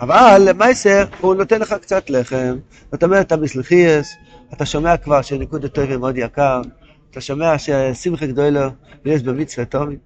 אבל 0.00 0.42
למעשר 0.48 1.04
הוא 1.20 1.34
נותן 1.34 1.60
לך 1.60 1.72
קצת 1.72 2.10
לחם, 2.10 2.56
זאת 2.92 3.02
אומרת, 3.02 3.26
אתה 3.26 3.36
בסלחייס, 3.36 4.16
אתה 4.52 4.66
שומע 4.66 4.96
כבר 4.96 5.22
שניקוד 5.22 5.66
טובי 5.66 5.96
מאוד 5.96 6.16
יקר, 6.16 6.60
אתה 7.10 7.20
שומע 7.20 7.58
ששמחה 7.58 8.26
גדולו 8.26 8.60
ויש 9.04 9.22
במצווה 9.22 9.64
תומי. 9.64 9.96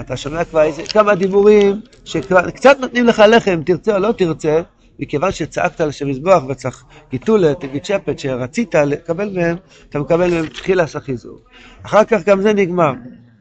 אתה 0.00 0.16
שומע 0.16 0.44
כבר 0.44 0.62
איזה 0.62 0.82
כמה 0.82 1.14
דיבורים 1.14 1.80
שקצת 2.04 2.76
נותנים 2.80 3.06
לך 3.06 3.22
לחם, 3.28 3.62
תרצה 3.66 3.94
או 3.94 4.00
לא 4.00 4.12
תרצה, 4.12 4.62
מכיוון 4.98 5.32
שצעקת 5.32 5.80
על 5.80 5.88
השם 5.88 6.08
מזבוח 6.08 6.44
וצריך 6.48 6.84
גיטולה, 7.10 7.54
תגיד 7.54 7.84
שפט, 7.84 8.18
שרצית 8.18 8.74
לקבל 8.74 9.30
מהם, 9.34 9.56
אתה 9.88 9.98
מקבל 9.98 10.30
מהם 10.30 10.46
תחילה 10.46 10.86
חיזור. 10.86 11.38
אחר 11.82 12.04
כך 12.04 12.24
גם 12.24 12.42
זה 12.42 12.52
נגמר. 12.52 12.92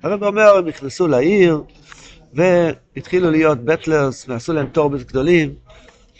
הרב 0.04 0.24
אומר, 0.24 0.58
הם 0.58 0.68
נכנסו 0.68 1.08
לעיר 1.08 1.62
והתחילו 2.34 3.32
להיות 3.32 3.66
בטלרס 3.66 4.26
ועשו 4.30 4.54
להם 4.54 4.68
טורבס 4.68 5.04
גדולים. 5.04 5.54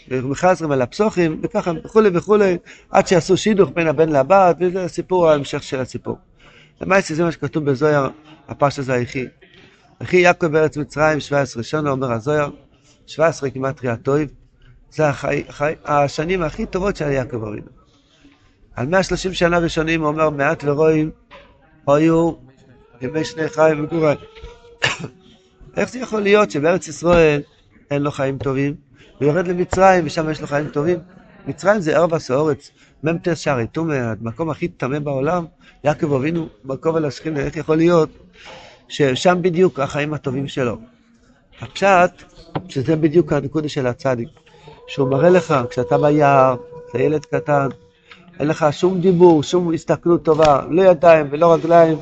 ומחזרים 0.08 0.72
על 0.72 0.82
הפסוחים, 0.82 1.40
וככה 1.42 1.72
וכולי 1.84 2.10
וכולי, 2.12 2.56
עד 2.90 3.06
שעשו 3.06 3.36
שידוך 3.36 3.70
בין 3.74 3.86
הבן 3.86 4.08
לבת, 4.08 4.56
וזה 4.60 4.88
סיפור 4.88 5.28
ההמשך 5.28 5.62
של 5.62 5.80
הסיפור. 5.80 6.16
למעשה 6.80 7.14
זה 7.14 7.24
מה 7.24 7.32
שכתוב 7.32 7.64
בזויר, 7.64 8.08
הפרש 8.48 8.78
הזה 8.78 8.92
היחי. 8.92 9.26
אחי 10.02 10.16
יעקב 10.16 10.46
בארץ 10.46 10.76
מצרים, 10.76 11.20
17 11.20 11.62
שנה, 11.62 11.90
אומר 11.90 12.12
הזויר, 12.12 12.50
17 13.06 13.50
כמעט 13.50 13.82
ריאה 13.82 13.96
טוב, 13.96 14.18
זה 14.90 15.08
החי, 15.08 15.44
החי, 15.48 15.74
השנים 15.84 16.42
הכי 16.42 16.66
טובות 16.66 16.96
של 16.96 17.08
יעקב 17.10 17.44
אבינו. 17.44 17.66
על 18.74 18.86
130 18.86 19.34
שנה 19.34 19.58
ראשונים 19.58 20.00
הוא 20.00 20.08
אומר, 20.08 20.30
מעט 20.30 20.64
ורואים, 20.64 21.10
היו 21.88 22.32
ימי 23.00 23.24
שני 23.24 23.48
חיים 23.48 23.84
וגורל. 23.84 24.16
איך 25.76 25.90
זה 25.90 25.98
יכול 25.98 26.20
להיות 26.20 26.50
שבארץ 26.50 26.88
ישראל 26.88 27.40
אין 27.90 28.02
לו 28.02 28.10
חיים 28.10 28.38
טובים, 28.38 28.74
הוא 29.18 29.28
יורד 29.28 29.48
למצרים 29.48 30.06
ושם 30.06 30.30
יש 30.30 30.40
לו 30.40 30.46
חיים 30.46 30.68
טובים? 30.68 30.98
מצרים 31.46 31.80
זה 31.80 31.96
ערבה 31.96 32.18
סאורץ, 32.18 32.70
מ"ט 33.04 33.28
שערי 33.34 33.66
טומא, 33.66 33.94
המקום 33.94 34.50
הכי 34.50 34.68
טמא 34.68 34.98
בעולם, 34.98 35.44
יעקב 35.84 36.12
אבינו, 36.12 36.48
מקום 36.64 36.96
על 36.96 37.04
השכינה, 37.04 37.40
איך 37.40 37.56
יכול 37.56 37.76
להיות 37.76 38.08
ששם 38.88 39.38
בדיוק 39.42 39.80
החיים 39.80 40.14
הטובים 40.14 40.48
שלו. 40.48 40.76
הפשט, 41.60 42.22
שזה 42.68 42.96
בדיוק 42.96 43.32
הנקודה 43.32 43.68
של 43.68 43.86
הצדיק, 43.86 44.28
שהוא 44.86 45.10
מראה 45.10 45.30
לך, 45.30 45.54
כשאתה 45.70 45.98
ביער, 45.98 46.56
אתה 46.90 47.02
ילד 47.02 47.24
קטן, 47.24 47.68
אין 48.40 48.48
לך 48.48 48.66
שום 48.70 49.00
דיבור, 49.00 49.42
שום 49.42 49.74
הסתכלות 49.74 50.24
טובה, 50.24 50.60
לא 50.70 50.82
ידיים 50.82 51.26
ולא 51.30 51.54
רגליים, 51.54 51.98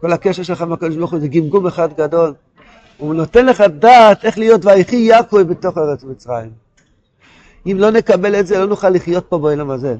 כל 0.00 0.12
הקשר 0.12 0.42
שלך 0.42 0.62
עם 0.62 0.72
הקדוש 0.72 0.96
ברוך 0.96 1.12
הוא 1.12 1.20
זה 1.20 1.28
גמגום 1.28 1.66
אחד 1.66 1.92
גדול. 1.92 2.34
הוא 2.98 3.14
נותן 3.14 3.46
לך 3.46 3.60
דעת 3.60 4.24
איך 4.24 4.38
להיות 4.38 4.64
ויחי 4.64 4.96
יעקב 4.96 5.42
בתוך 5.42 5.78
ארץ 5.78 6.04
מצרים. 6.04 6.63
אם 7.66 7.76
לא 7.78 7.90
נקבל 7.90 8.40
את 8.40 8.46
זה, 8.46 8.58
לא 8.58 8.66
נוכל 8.66 8.88
לחיות 8.90 9.26
פה 9.28 9.38
בעולם 9.38 9.70
הזה. 9.70 9.96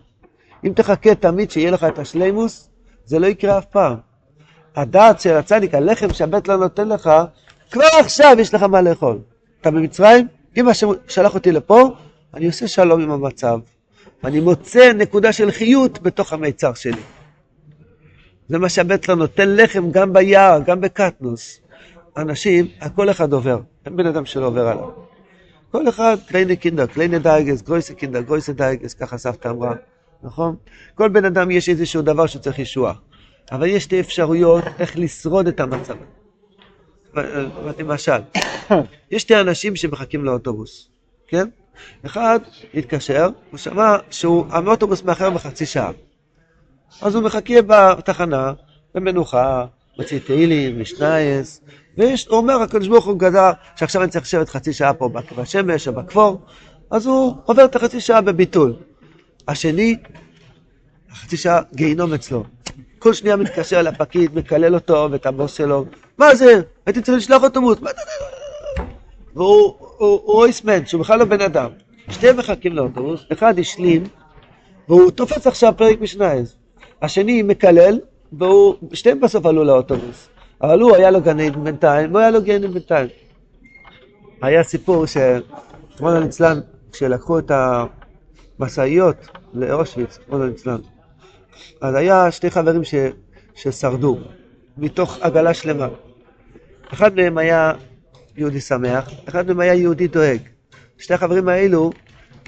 אם 0.64 0.72
תחכה 0.76 1.14
תמיד 1.14 1.50
שיהיה 1.50 1.70
לך 1.70 1.84
את 1.84 1.98
השלימוס, 1.98 2.70
זה 3.04 3.18
לא 3.18 3.26
יקרה 3.26 3.58
אף 3.58 3.64
פעם. 3.64 3.96
הדעת 4.76 5.20
של 5.20 5.36
הצדיק, 5.36 5.74
הלחם 5.74 6.12
שהבית 6.12 6.48
לא 6.48 6.56
נותן 6.56 6.88
לך, 6.88 7.10
כבר 7.70 7.84
עכשיו 8.00 8.36
יש 8.38 8.54
לך 8.54 8.62
מה 8.62 8.82
לאכול. 8.82 9.18
אתה 9.60 9.70
במצרים, 9.70 10.28
אם 10.56 10.68
השם 10.68 10.88
שלח 11.08 11.34
אותי 11.34 11.52
לפה, 11.52 11.90
אני 12.34 12.46
עושה 12.46 12.68
שלום 12.68 13.00
עם 13.00 13.10
המצב. 13.10 13.58
ואני 14.24 14.40
מוצא 14.40 14.92
נקודה 14.92 15.32
של 15.32 15.50
חיות 15.50 16.02
בתוך 16.02 16.32
המיצר 16.32 16.74
שלי. 16.74 17.02
זה 18.48 18.58
מה 18.58 18.68
שהבית 18.68 19.08
לא 19.08 19.14
נותן 19.14 19.56
לחם 19.56 19.90
גם 19.90 20.12
ביער, 20.12 20.60
גם 20.66 20.80
בקטנוס. 20.80 21.60
אנשים, 22.16 22.68
הכל 22.80 23.10
אחד 23.10 23.32
עובר, 23.32 23.60
אין 23.86 23.96
בן 23.96 24.06
אדם 24.06 24.24
שלא 24.24 24.46
עובר 24.46 24.68
עליו. 24.68 25.03
כל 25.74 25.88
אחד, 25.88 26.16
קליינע 26.26 26.56
קינדער, 26.56 26.86
קליינע 26.86 27.18
דאגות, 27.18 27.62
גרויסע 27.62 27.94
קינדער, 27.94 28.20
גרויסע 28.20 28.52
דאגות, 28.52 28.94
ככה 28.94 29.18
סבתא 29.18 29.48
אמרה. 29.48 29.74
נכון? 30.22 30.56
כל 30.94 31.08
בן 31.08 31.24
אדם 31.24 31.50
יש 31.50 31.68
איזשהו 31.68 32.02
דבר 32.02 32.26
שצריך 32.26 32.58
ישועה, 32.58 32.94
אבל 33.52 33.66
יש 33.66 33.84
שתי 33.84 34.00
אפשרויות 34.00 34.64
איך 34.78 34.98
לשרוד 34.98 35.46
את 35.46 35.60
המצב. 35.60 35.94
למשל, 37.78 38.20
יש 39.10 39.22
שתי 39.22 39.40
אנשים 39.40 39.76
שמחכים 39.76 40.24
לאוטובוס, 40.24 40.88
כן? 41.28 41.48
אחד 42.06 42.38
התקשר, 42.74 43.28
הוא 43.50 43.58
שמע 43.58 43.96
שהאוטובוס 44.10 45.02
מאחר 45.02 45.30
בחצי 45.30 45.66
שעה. 45.66 45.90
אז 47.02 47.14
הוא 47.14 47.24
מחכה 47.24 47.54
בתחנה, 47.66 48.52
במנוחה, 48.94 49.66
מוציא 49.98 50.18
תהילים, 50.18 50.80
משנייס, 50.80 51.60
והוא 51.98 52.16
אומר, 52.30 52.62
הקדוש 52.62 52.88
ברוך 52.88 53.04
הוא 53.04 53.18
גדל, 53.18 53.50
שעכשיו 53.76 54.02
אני 54.02 54.10
צריך 54.10 54.24
לשבת 54.24 54.48
חצי 54.48 54.72
שעה 54.72 54.94
פה 54.94 55.08
בשמש 55.38 55.88
או 55.88 55.92
בכפור, 55.92 56.40
אז 56.90 57.06
הוא 57.06 57.34
עובר 57.44 57.64
את 57.64 57.76
החצי 57.76 58.00
שעה 58.00 58.20
בביטול. 58.20 58.76
השני, 59.48 59.96
חצי 61.12 61.36
שעה 61.36 61.60
גיהינום 61.74 62.12
אצלו. 62.12 62.44
כל 62.98 63.12
שנייה 63.12 63.36
מתקשר 63.36 63.82
לפקיד, 63.82 64.34
מקלל 64.34 64.74
אותו 64.74 65.08
ואת 65.10 65.26
הבוס 65.26 65.54
שלו, 65.54 65.84
מה 66.18 66.34
זה? 66.34 66.60
הייתי 66.86 67.02
צריך 67.02 67.18
לשלוח 67.18 67.42
אוטובוס. 67.42 67.78
והוא 69.34 69.74
אויסמן, 70.26 70.86
שהוא 70.86 71.00
בכלל 71.00 71.18
לא 71.18 71.24
בן 71.24 71.40
אדם. 71.40 71.70
שניהם 72.10 72.36
מחכים 72.36 72.72
לאוטובוס, 72.72 73.20
אחד 73.32 73.58
השלים, 73.58 74.04
והוא 74.88 75.10
תופס 75.10 75.46
עכשיו 75.46 75.72
פרק 75.76 76.00
משנייז. 76.00 76.56
השני 77.02 77.42
מקלל, 77.42 78.00
והוא, 78.32 78.74
שניהם 78.92 79.20
בסוף 79.20 79.46
עלו 79.46 79.64
לאוטובוס. 79.64 80.28
אבל 80.64 80.80
הוא 80.80 80.96
היה 80.96 81.10
לו 81.10 81.20
גן 81.20 81.40
עדן 81.40 81.64
בינתיים, 81.64 82.10
והוא 82.10 82.20
היה 82.20 82.30
לו 82.30 82.42
גן 82.42 82.54
עדן 82.54 82.72
בינתיים. 82.72 83.08
היה 84.42 84.62
סיפור 84.62 85.04
שרמון 85.06 86.22
ליצלן, 86.22 86.60
כשלקחו 86.92 87.38
את 87.38 87.50
המשאיות 88.58 89.16
לאושוויץ, 89.54 90.18
רמון 90.30 90.48
ליצלן, 90.48 90.80
אז 91.80 91.94
היה 91.94 92.30
שתי 92.30 92.50
חברים 92.50 92.84
ש, 92.84 92.94
ששרדו, 93.54 94.18
מתוך 94.76 95.18
עגלה 95.20 95.54
שלמה. 95.54 95.88
אחד 96.92 97.16
מהם 97.16 97.38
היה 97.38 97.72
יהודי 98.36 98.60
שמח, 98.60 99.10
אחד 99.28 99.46
מהם 99.46 99.60
היה 99.60 99.74
יהודי 99.74 100.08
דואג. 100.08 100.40
שתי 100.98 101.14
החברים 101.14 101.48
האלו, 101.48 101.90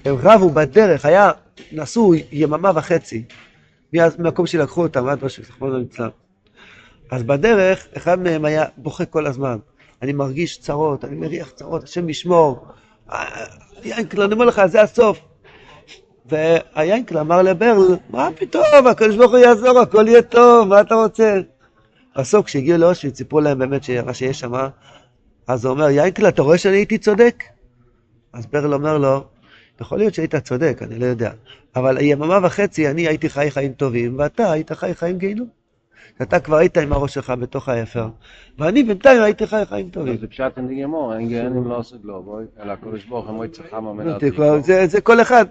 הם 0.04 0.14
רבו 0.23 0.50
בדרך, 0.50 1.04
היה, 1.04 1.30
נסעו 1.73 2.14
יממה 2.32 2.70
וחצי 2.75 3.25
מהמקום 3.92 4.46
שלקחו 4.46 4.82
אותם 4.82 5.06
עד 5.06 5.25
משהו, 5.25 5.42
זכרונו 5.44 5.78
ליצלן. 5.78 6.08
אז 7.10 7.22
בדרך, 7.22 7.86
אחד 7.96 8.18
מהם 8.18 8.44
היה 8.44 8.64
בוכה 8.76 9.04
כל 9.04 9.26
הזמן. 9.26 9.58
אני 10.02 10.12
מרגיש 10.12 10.58
צרות, 10.58 11.04
אני 11.04 11.16
מריח 11.16 11.50
צרות, 11.50 11.82
השם 11.84 12.08
ישמור. 12.08 12.66
יינקל, 13.84 14.22
אני 14.22 14.32
אומר 14.32 14.44
לך, 14.44 14.62
זה 14.66 14.82
הסוף. 14.82 15.20
והיינקל 16.26 17.18
אמר 17.18 17.42
לברל, 17.42 17.96
מה 18.10 18.28
פתאום, 18.36 18.86
הקדוש 18.90 19.16
ברוך 19.16 19.30
הוא 19.30 19.38
יעזור, 19.38 19.78
הכל 19.78 20.08
יהיה 20.08 20.22
טוב, 20.22 20.68
מה 20.68 20.80
אתה 20.80 20.94
רוצה? 20.94 21.40
בסוף 22.18 22.46
כשהגיעו 22.46 22.78
לאושוויץ, 22.78 23.16
סיפרו 23.18 23.40
להם 23.40 23.58
באמת 23.58 23.90
מה 24.06 24.14
שיש 24.14 24.40
שם, 24.40 24.52
אז 25.46 25.64
הוא 25.64 25.72
אומר, 25.72 25.90
יינקל, 25.90 26.28
אתה 26.28 26.42
רואה 26.42 26.58
שאני 26.58 26.76
הייתי 26.76 26.98
צודק? 26.98 27.44
אז 28.32 28.46
ברל 28.46 28.75
אומר 28.75 28.98
לו, 28.98 29.25
יכול 29.80 29.98
להיות 29.98 30.14
שהיית 30.14 30.36
צודק, 30.36 30.78
אני 30.82 30.98
לא 30.98 31.06
יודע, 31.06 31.30
אבל 31.76 32.00
יממה 32.00 32.38
וחצי 32.42 32.88
אני 32.90 33.08
הייתי 33.08 33.28
חי 33.28 33.50
חיים 33.50 33.72
טובים, 33.72 34.18
ואתה 34.18 34.52
היית 34.52 34.72
חי 34.72 34.94
חיים 34.94 35.18
גיהינום. 35.18 35.65
אתה 36.22 36.40
כבר 36.40 36.56
היית 36.56 36.78
עם 36.78 36.92
הראש 36.92 37.14
שלך 37.14 37.32
בתוך 37.40 37.68
האפר, 37.68 38.08
ואני 38.58 38.82
בינתיים 38.82 39.22
הייתי 39.22 39.46
חי 39.46 39.62
חיים 39.68 39.88
טובים. 39.88 40.16
זה 40.16 40.26
פשט 40.26 40.52
אין 40.56 40.82
גמור, 40.82 41.14
אין 41.14 41.28
גאונים 41.28 41.68
לא 41.68 41.76
עושה 41.76 41.96
לו, 42.04 42.22
בואי, 42.22 42.44
אלא 42.62 42.72
הקדוש 42.72 43.04
ברוך 43.04 43.28
הוא 43.28 43.44
יצא 43.44 43.62
חמה 43.70 43.92
מנת. 43.92 44.22
זה 44.84 45.00
כל 45.00 45.20
אחד. 45.20 45.44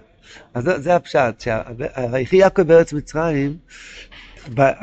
אז 0.54 0.70
זה 0.76 0.96
הפשט, 0.96 1.40
שהויחי 1.40 2.36
יעקב 2.36 2.62
בארץ 2.62 2.92
מצרים, 2.92 3.56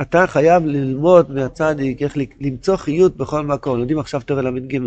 אתה 0.01 0.27
חייב 0.27 0.65
ללמוד 0.65 1.31
מהצדיק 1.31 2.01
איך 2.01 2.17
למצוא 2.41 2.75
חיות 2.75 3.17
בכל 3.17 3.45
מקום. 3.45 3.77
לומדים 3.77 3.99
עכשיו 3.99 4.21
תורה 4.21 4.41
ל"ג. 4.41 4.79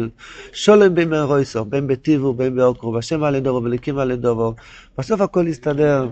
שולם 0.53 0.95
בין 0.95 1.11
מרויסו, 1.11 1.65
בין 1.65 1.87
בטיבו, 1.87 2.35
בין 2.35 2.57
באוקרו, 2.57 2.93
והשם 2.93 3.25
על 3.25 3.35
ידובו, 3.35 3.63
וליקים 3.63 3.99
על 3.99 4.11
ידובו. 4.11 4.55
בסוף 4.99 5.21
הכל 5.21 5.49
יסתדר. 5.49 6.09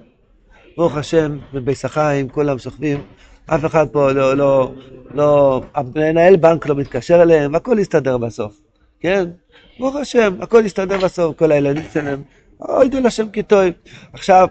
ברוך 0.76 0.96
השם, 0.96 1.38
בביס 1.52 1.84
החיים, 1.84 2.28
כולם 2.28 2.58
שוכבים. 2.58 2.98
אף 3.46 3.64
אחד 3.66 3.88
פה 3.88 4.12
לא, 4.12 4.36
לא, 4.36 4.72
לא, 5.14 5.62
המנהל 5.74 6.36
בנק 6.36 6.66
לא 6.66 6.74
מתקשר 6.74 7.22
אליהם, 7.22 7.54
הכל 7.54 7.76
יסתדר 7.78 8.18
בסוף, 8.18 8.60
כן? 9.00 9.24
ברוך 9.78 9.96
השם, 9.96 10.34
הכל 10.40 10.62
יסתדר 10.64 10.98
בסוף, 10.98 11.36
כל 11.38 11.52
הילדים 11.52 11.84
שלהם, 11.92 12.22
אוי 12.60 12.88
דו 12.88 13.00
לשם 13.00 13.28
כי 13.28 13.42
טוב. 13.42 13.64
עכשיו, 14.12 14.48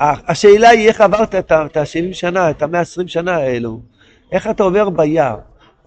השאלה 0.00 0.68
היא 0.68 0.88
איך 0.88 1.00
עברת 1.00 1.34
את 1.34 1.52
ה-70 1.52 2.12
שנה, 2.12 2.50
את 2.50 2.62
ה-120 2.62 3.06
שנה 3.06 3.36
האלו, 3.36 3.80
איך 4.32 4.46
אתה 4.46 4.62
עובר 4.62 4.90
ביער, 4.90 5.38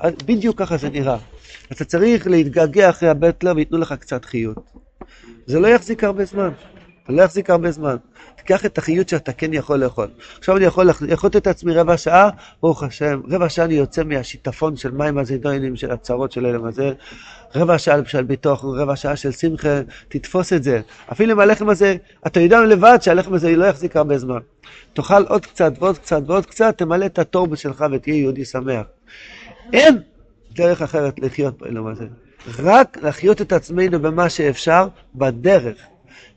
בדיוק 0.04 0.60
ככה 0.60 0.78
זה 0.78 0.90
נראה. 0.90 1.18
אתה 1.72 1.86
צריך 1.86 2.28
להתגעגע 2.28 2.90
אחרי 2.90 3.10
הבטלר 3.10 3.54
וייתנו 3.56 3.78
לך 3.78 3.94
קצת 3.94 4.26
חיות. 4.26 4.58
זה 5.46 5.60
לא 5.60 5.68
יחזיק 5.68 6.04
הרבה 6.04 6.26
זמן, 6.26 6.50
זה 7.08 7.16
לא 7.16 7.22
יחזיק 7.22 7.50
הרבה 7.50 7.72
זמן. 7.72 7.96
תיקח 8.36 8.66
את 8.66 8.78
החיות 8.78 9.10
שאתה 9.10 9.34
כן 9.34 9.54
יכול 9.54 9.80
לאכול. 9.80 10.08
עכשיו 10.38 10.58
אני 10.58 10.66
יכול 10.66 10.90
לאכול 11.02 11.30
את 11.38 11.48
עצמי 11.48 11.74
רבע 11.74 11.98
שעה, 11.98 12.30
ברוך 12.62 12.84
השם, 12.84 13.22
רבע 13.30 13.50
שעה 13.50 13.66
אני 13.66 13.74
יוצא 13.74 14.04
מהשיטפון 14.04 14.76
של 14.78 14.92
מים 14.92 15.18
הזידונים, 15.18 15.76
של 15.76 15.92
הצרות 15.92 16.32
של 16.32 16.46
הלם 16.46 16.66
הזה, 16.66 16.92
רבע 17.56 17.78
שעה 17.78 17.98
של 18.06 18.24
ביטוח, 18.24 18.66
רבע 18.66 18.96
שעה 18.96 19.16
של 19.16 19.32
שמחה, 19.32 19.82
תתפוס 20.08 20.54
את 20.54 20.64
זה. 20.64 20.82
אפילו 21.12 21.32
עם 21.32 21.40
הלחם 21.40 21.70
הזה, 21.70 21.96
אתה 22.28 22.40
יודע 22.40 22.60
לבד 22.62 22.98
שהלחם 23.02 23.34
הזה 23.34 23.56
לא 23.56 23.66
יחזיק 23.66 23.96
הרבה 23.96 24.18
זמן. 24.18 24.40
תאכל 24.94 25.24
עוד 25.24 25.46
קצת 25.46 25.74
ועוד 25.80 25.98
קצת 25.98 26.22
ועוד 26.28 26.46
קצת, 26.46 26.78
תמלא 26.78 27.06
את 27.06 27.20
התור 27.20 27.56
שלך 27.56 27.86
ותהיה 27.92 28.16
יהודי 28.16 28.46
שמח. 28.46 28.86
אין 29.74 29.98
דרך 30.52 30.82
אחרת 30.82 31.20
לחיות 31.20 31.58
בעולם 31.58 31.88
הזה. 31.88 32.06
רק 32.60 32.98
לחיות 33.04 33.42
את 33.42 33.54
עצמנו 33.54 34.00
במה 34.00 34.30
שאפשר 34.30 34.88
בדרך. 35.16 35.78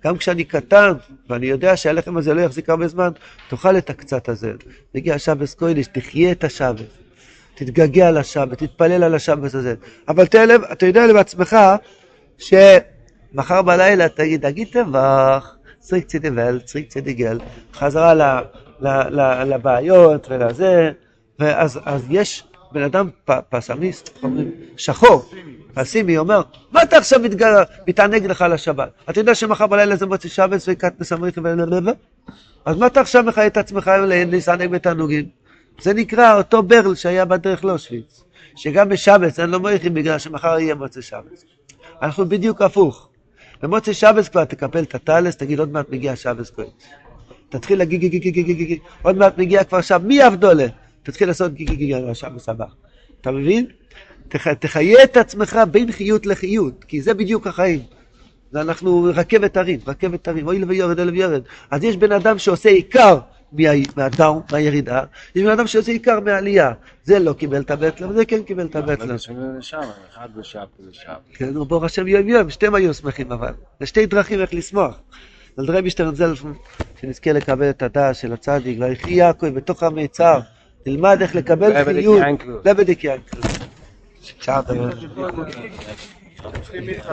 גם 0.05 0.17
כשאני 0.17 0.45
קטן, 0.45 0.93
ואני 1.29 1.47
יודע 1.47 1.77
שהלחם 1.77 2.17
הזה 2.17 2.35
לא 2.35 2.41
יחזיק 2.41 2.71
הרבה 2.71 2.89
זמן, 2.89 3.11
תאכל 3.49 3.79
את 3.79 3.91
הקצת 3.91 4.29
הזה. 4.29 4.53
מגיע 4.95 5.19
שבס 5.19 5.55
קוידש, 5.55 5.87
תחיה 5.87 6.33
את 6.33 6.45
השבת. 6.45 6.87
תתגעגע 7.55 8.11
לשבת, 8.11 8.59
תתפלל 8.59 9.05
על 9.05 9.15
השבת 9.15 9.55
הזה. 9.55 9.75
אבל 10.09 10.27
תלב, 10.27 10.63
אתה 10.63 10.87
יודע 10.87 11.13
בעצמך, 11.13 11.57
שמחר 12.39 13.63
בלילה 13.63 14.09
תגיד, 14.09 14.49
תגיד 14.49 14.69
טבח, 14.73 15.57
צריק 15.79 16.07
צידיבל, 16.07 16.61
צריק 16.65 16.89
צידיגל, 16.89 17.39
חזרה 17.75 18.15
ל, 18.15 18.23
ל, 18.81 18.89
ל, 18.89 19.45
לבעיות 19.55 20.27
ולזה, 20.31 20.91
ואז 21.39 21.81
יש 22.11 22.45
בן 22.73 22.83
אדם 22.83 23.11
פסמיסט, 23.49 24.19
שחור, 24.77 25.31
פסימי, 25.79 26.19
אומר, 26.19 26.43
מה 26.73 26.83
אתה 26.83 26.97
עכשיו 26.97 27.21
מתענג 27.89 28.27
לך 28.27 28.43
על 28.43 28.53
השבת? 28.53 28.91
אתה 29.11 29.21
יודע 29.21 29.35
שמחר 29.35 29.67
בלילה 29.67 29.97
זה 29.97 30.07
מוצא 30.07 30.29
שבת 30.29 30.61
וקט 30.67 31.01
מסמריך 31.01 31.39
ולבלבל? 31.43 31.93
אז 32.65 32.77
מה 32.77 32.87
אתה 32.87 33.01
עכשיו 33.01 33.23
מחיה 33.23 33.47
את 33.47 33.57
עצמך 33.57 33.91
להסענג 34.07 34.71
בתענוגים? 34.71 35.25
זה 35.83 35.95
נקרא 35.95 36.37
אותו 36.37 36.63
ברל 36.63 36.95
שהיה 36.95 37.25
בדרך 37.25 37.65
לאושוויץ, 37.65 38.25
שגם 38.57 38.89
בשבת 38.89 39.41
אין 39.41 39.51
לו 39.51 39.61
מריחים 39.61 39.95
בגלל 39.95 40.19
שמחר 40.19 40.59
יהיה 40.59 40.75
מוצא 40.75 41.01
שבת. 41.01 41.45
אנחנו 42.03 42.29
בדיוק 42.29 42.63
הפוך. 42.63 43.09
במוצא 43.63 43.93
שבת 43.93 44.29
כבר 44.29 44.45
תקפל 44.45 44.83
את 44.83 44.95
הטלס, 44.95 45.37
תגיד 45.37 45.59
עוד 45.59 45.73
מעט 45.73 45.91
מגיע 45.91 46.17
שבת 46.17 46.51
כבר. 46.51 46.65
תתחיל 47.49 47.79
להגיד 47.79 48.01
גיגי 48.01 48.19
גיגי 48.19 48.43
גיגי 48.43 48.55
גיגי, 48.55 48.79
עוד 49.03 49.17
מעט 49.17 49.39
מגיע 49.39 49.65
כבר 49.65 49.81
שם, 49.81 49.99
מי 50.05 50.27
אבדולה? 50.27 50.67
תתחיל 51.03 51.29
לעשות 51.29 51.55
גיגי 51.55 51.77
גיגי 51.77 51.95
על 51.95 52.11
השבת 52.11 52.49
הבא. 52.49 52.67
אתה 53.21 53.31
מבין? 53.31 53.67
תחיה 54.59 55.05
את 55.05 55.17
עצמך 55.17 55.59
בין 55.71 55.93
חיות 55.93 56.27
לחיות, 56.27 56.85
כי 56.85 57.03
זה 57.03 57.15
בדיוק 57.15 57.47
החיים. 57.47 57.81
ואנחנו 58.53 59.11
רכבת 59.15 59.57
הרים, 59.57 59.81
רכבת 59.87 60.29
הרים, 60.29 60.47
אוי 60.47 60.65
ויורד, 60.65 61.01
אוי 61.01 61.11
ויורד. 61.11 61.43
אז 61.71 61.85
יש 61.85 61.97
בן 61.97 62.13
אדם 62.13 62.39
שעושה 62.39 62.69
עיקר 62.69 63.19
מהדאון, 63.97 64.43
מהירידה, 64.53 65.03
יש 65.35 65.43
בן 65.43 65.51
אדם 65.51 65.67
שעושה 65.67 65.93
עיקר 65.93 66.21
מהעלייה. 66.21 66.73
זה 67.05 67.19
לא 67.19 67.33
קיבל 67.33 67.61
את 67.61 67.71
הבטלם, 67.71 68.13
זה 68.13 68.25
כן 68.25 68.43
קיבל 68.43 68.67
את 68.67 68.77
הבטלם. 68.77 69.15
אחד 70.15 70.29
בשב 70.37 70.59
ושם. 70.89 71.13
כן, 71.35 71.55
ברוך 71.55 71.85
השם 71.85 72.09
יום 72.09 72.29
יום, 72.29 72.51
שתיהם 72.51 72.75
היו 72.75 72.95
שמחים 72.95 73.33
אבל. 73.33 73.53
זה 73.81 73.87
שתי 73.87 74.07
דרכים 74.07 74.41
איך 74.41 74.55
לשמוח. 74.55 75.01
על 75.57 75.67
דרבי 75.67 75.91
שטרנזלפון, 75.91 76.55
שנזכה 77.01 77.33
לקבל 77.33 77.71
את 77.71 77.83
הדעת 77.83 78.17
של 78.17 78.33
הצדיק, 78.33 78.79
ויחי 78.81 79.13
יעקב 79.13 79.49
בתוך 79.49 79.83
המיצר, 79.83 80.41
תלמד 80.85 81.19
איך 81.23 81.35
לקבל 81.35 81.85
חיות. 81.85 82.23
לבדיק 82.65 83.05
ינקל. 86.75 87.05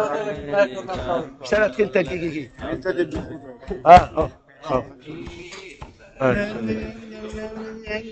אפשר 1.42 1.60
להתחיל 1.60 1.88
את 1.88 1.96
הגיגיגי. 1.96 2.48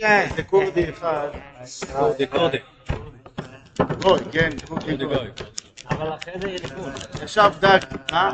אה, 0.04 0.26
זה 0.36 0.44
כורדי 0.44 0.90
אחד. 0.90 1.28
כורדי 1.98 2.28
כורדי. 2.28 2.58
גוי, 4.02 4.20
כן, 4.32 4.50
כורדי 4.68 4.98
גוי. 4.98 5.28
אבל 5.90 6.10
אחרי 6.14 6.34
זה 6.42 7.24
ישב 7.24 7.52
דק, 7.60 7.86
אה? 8.14 8.34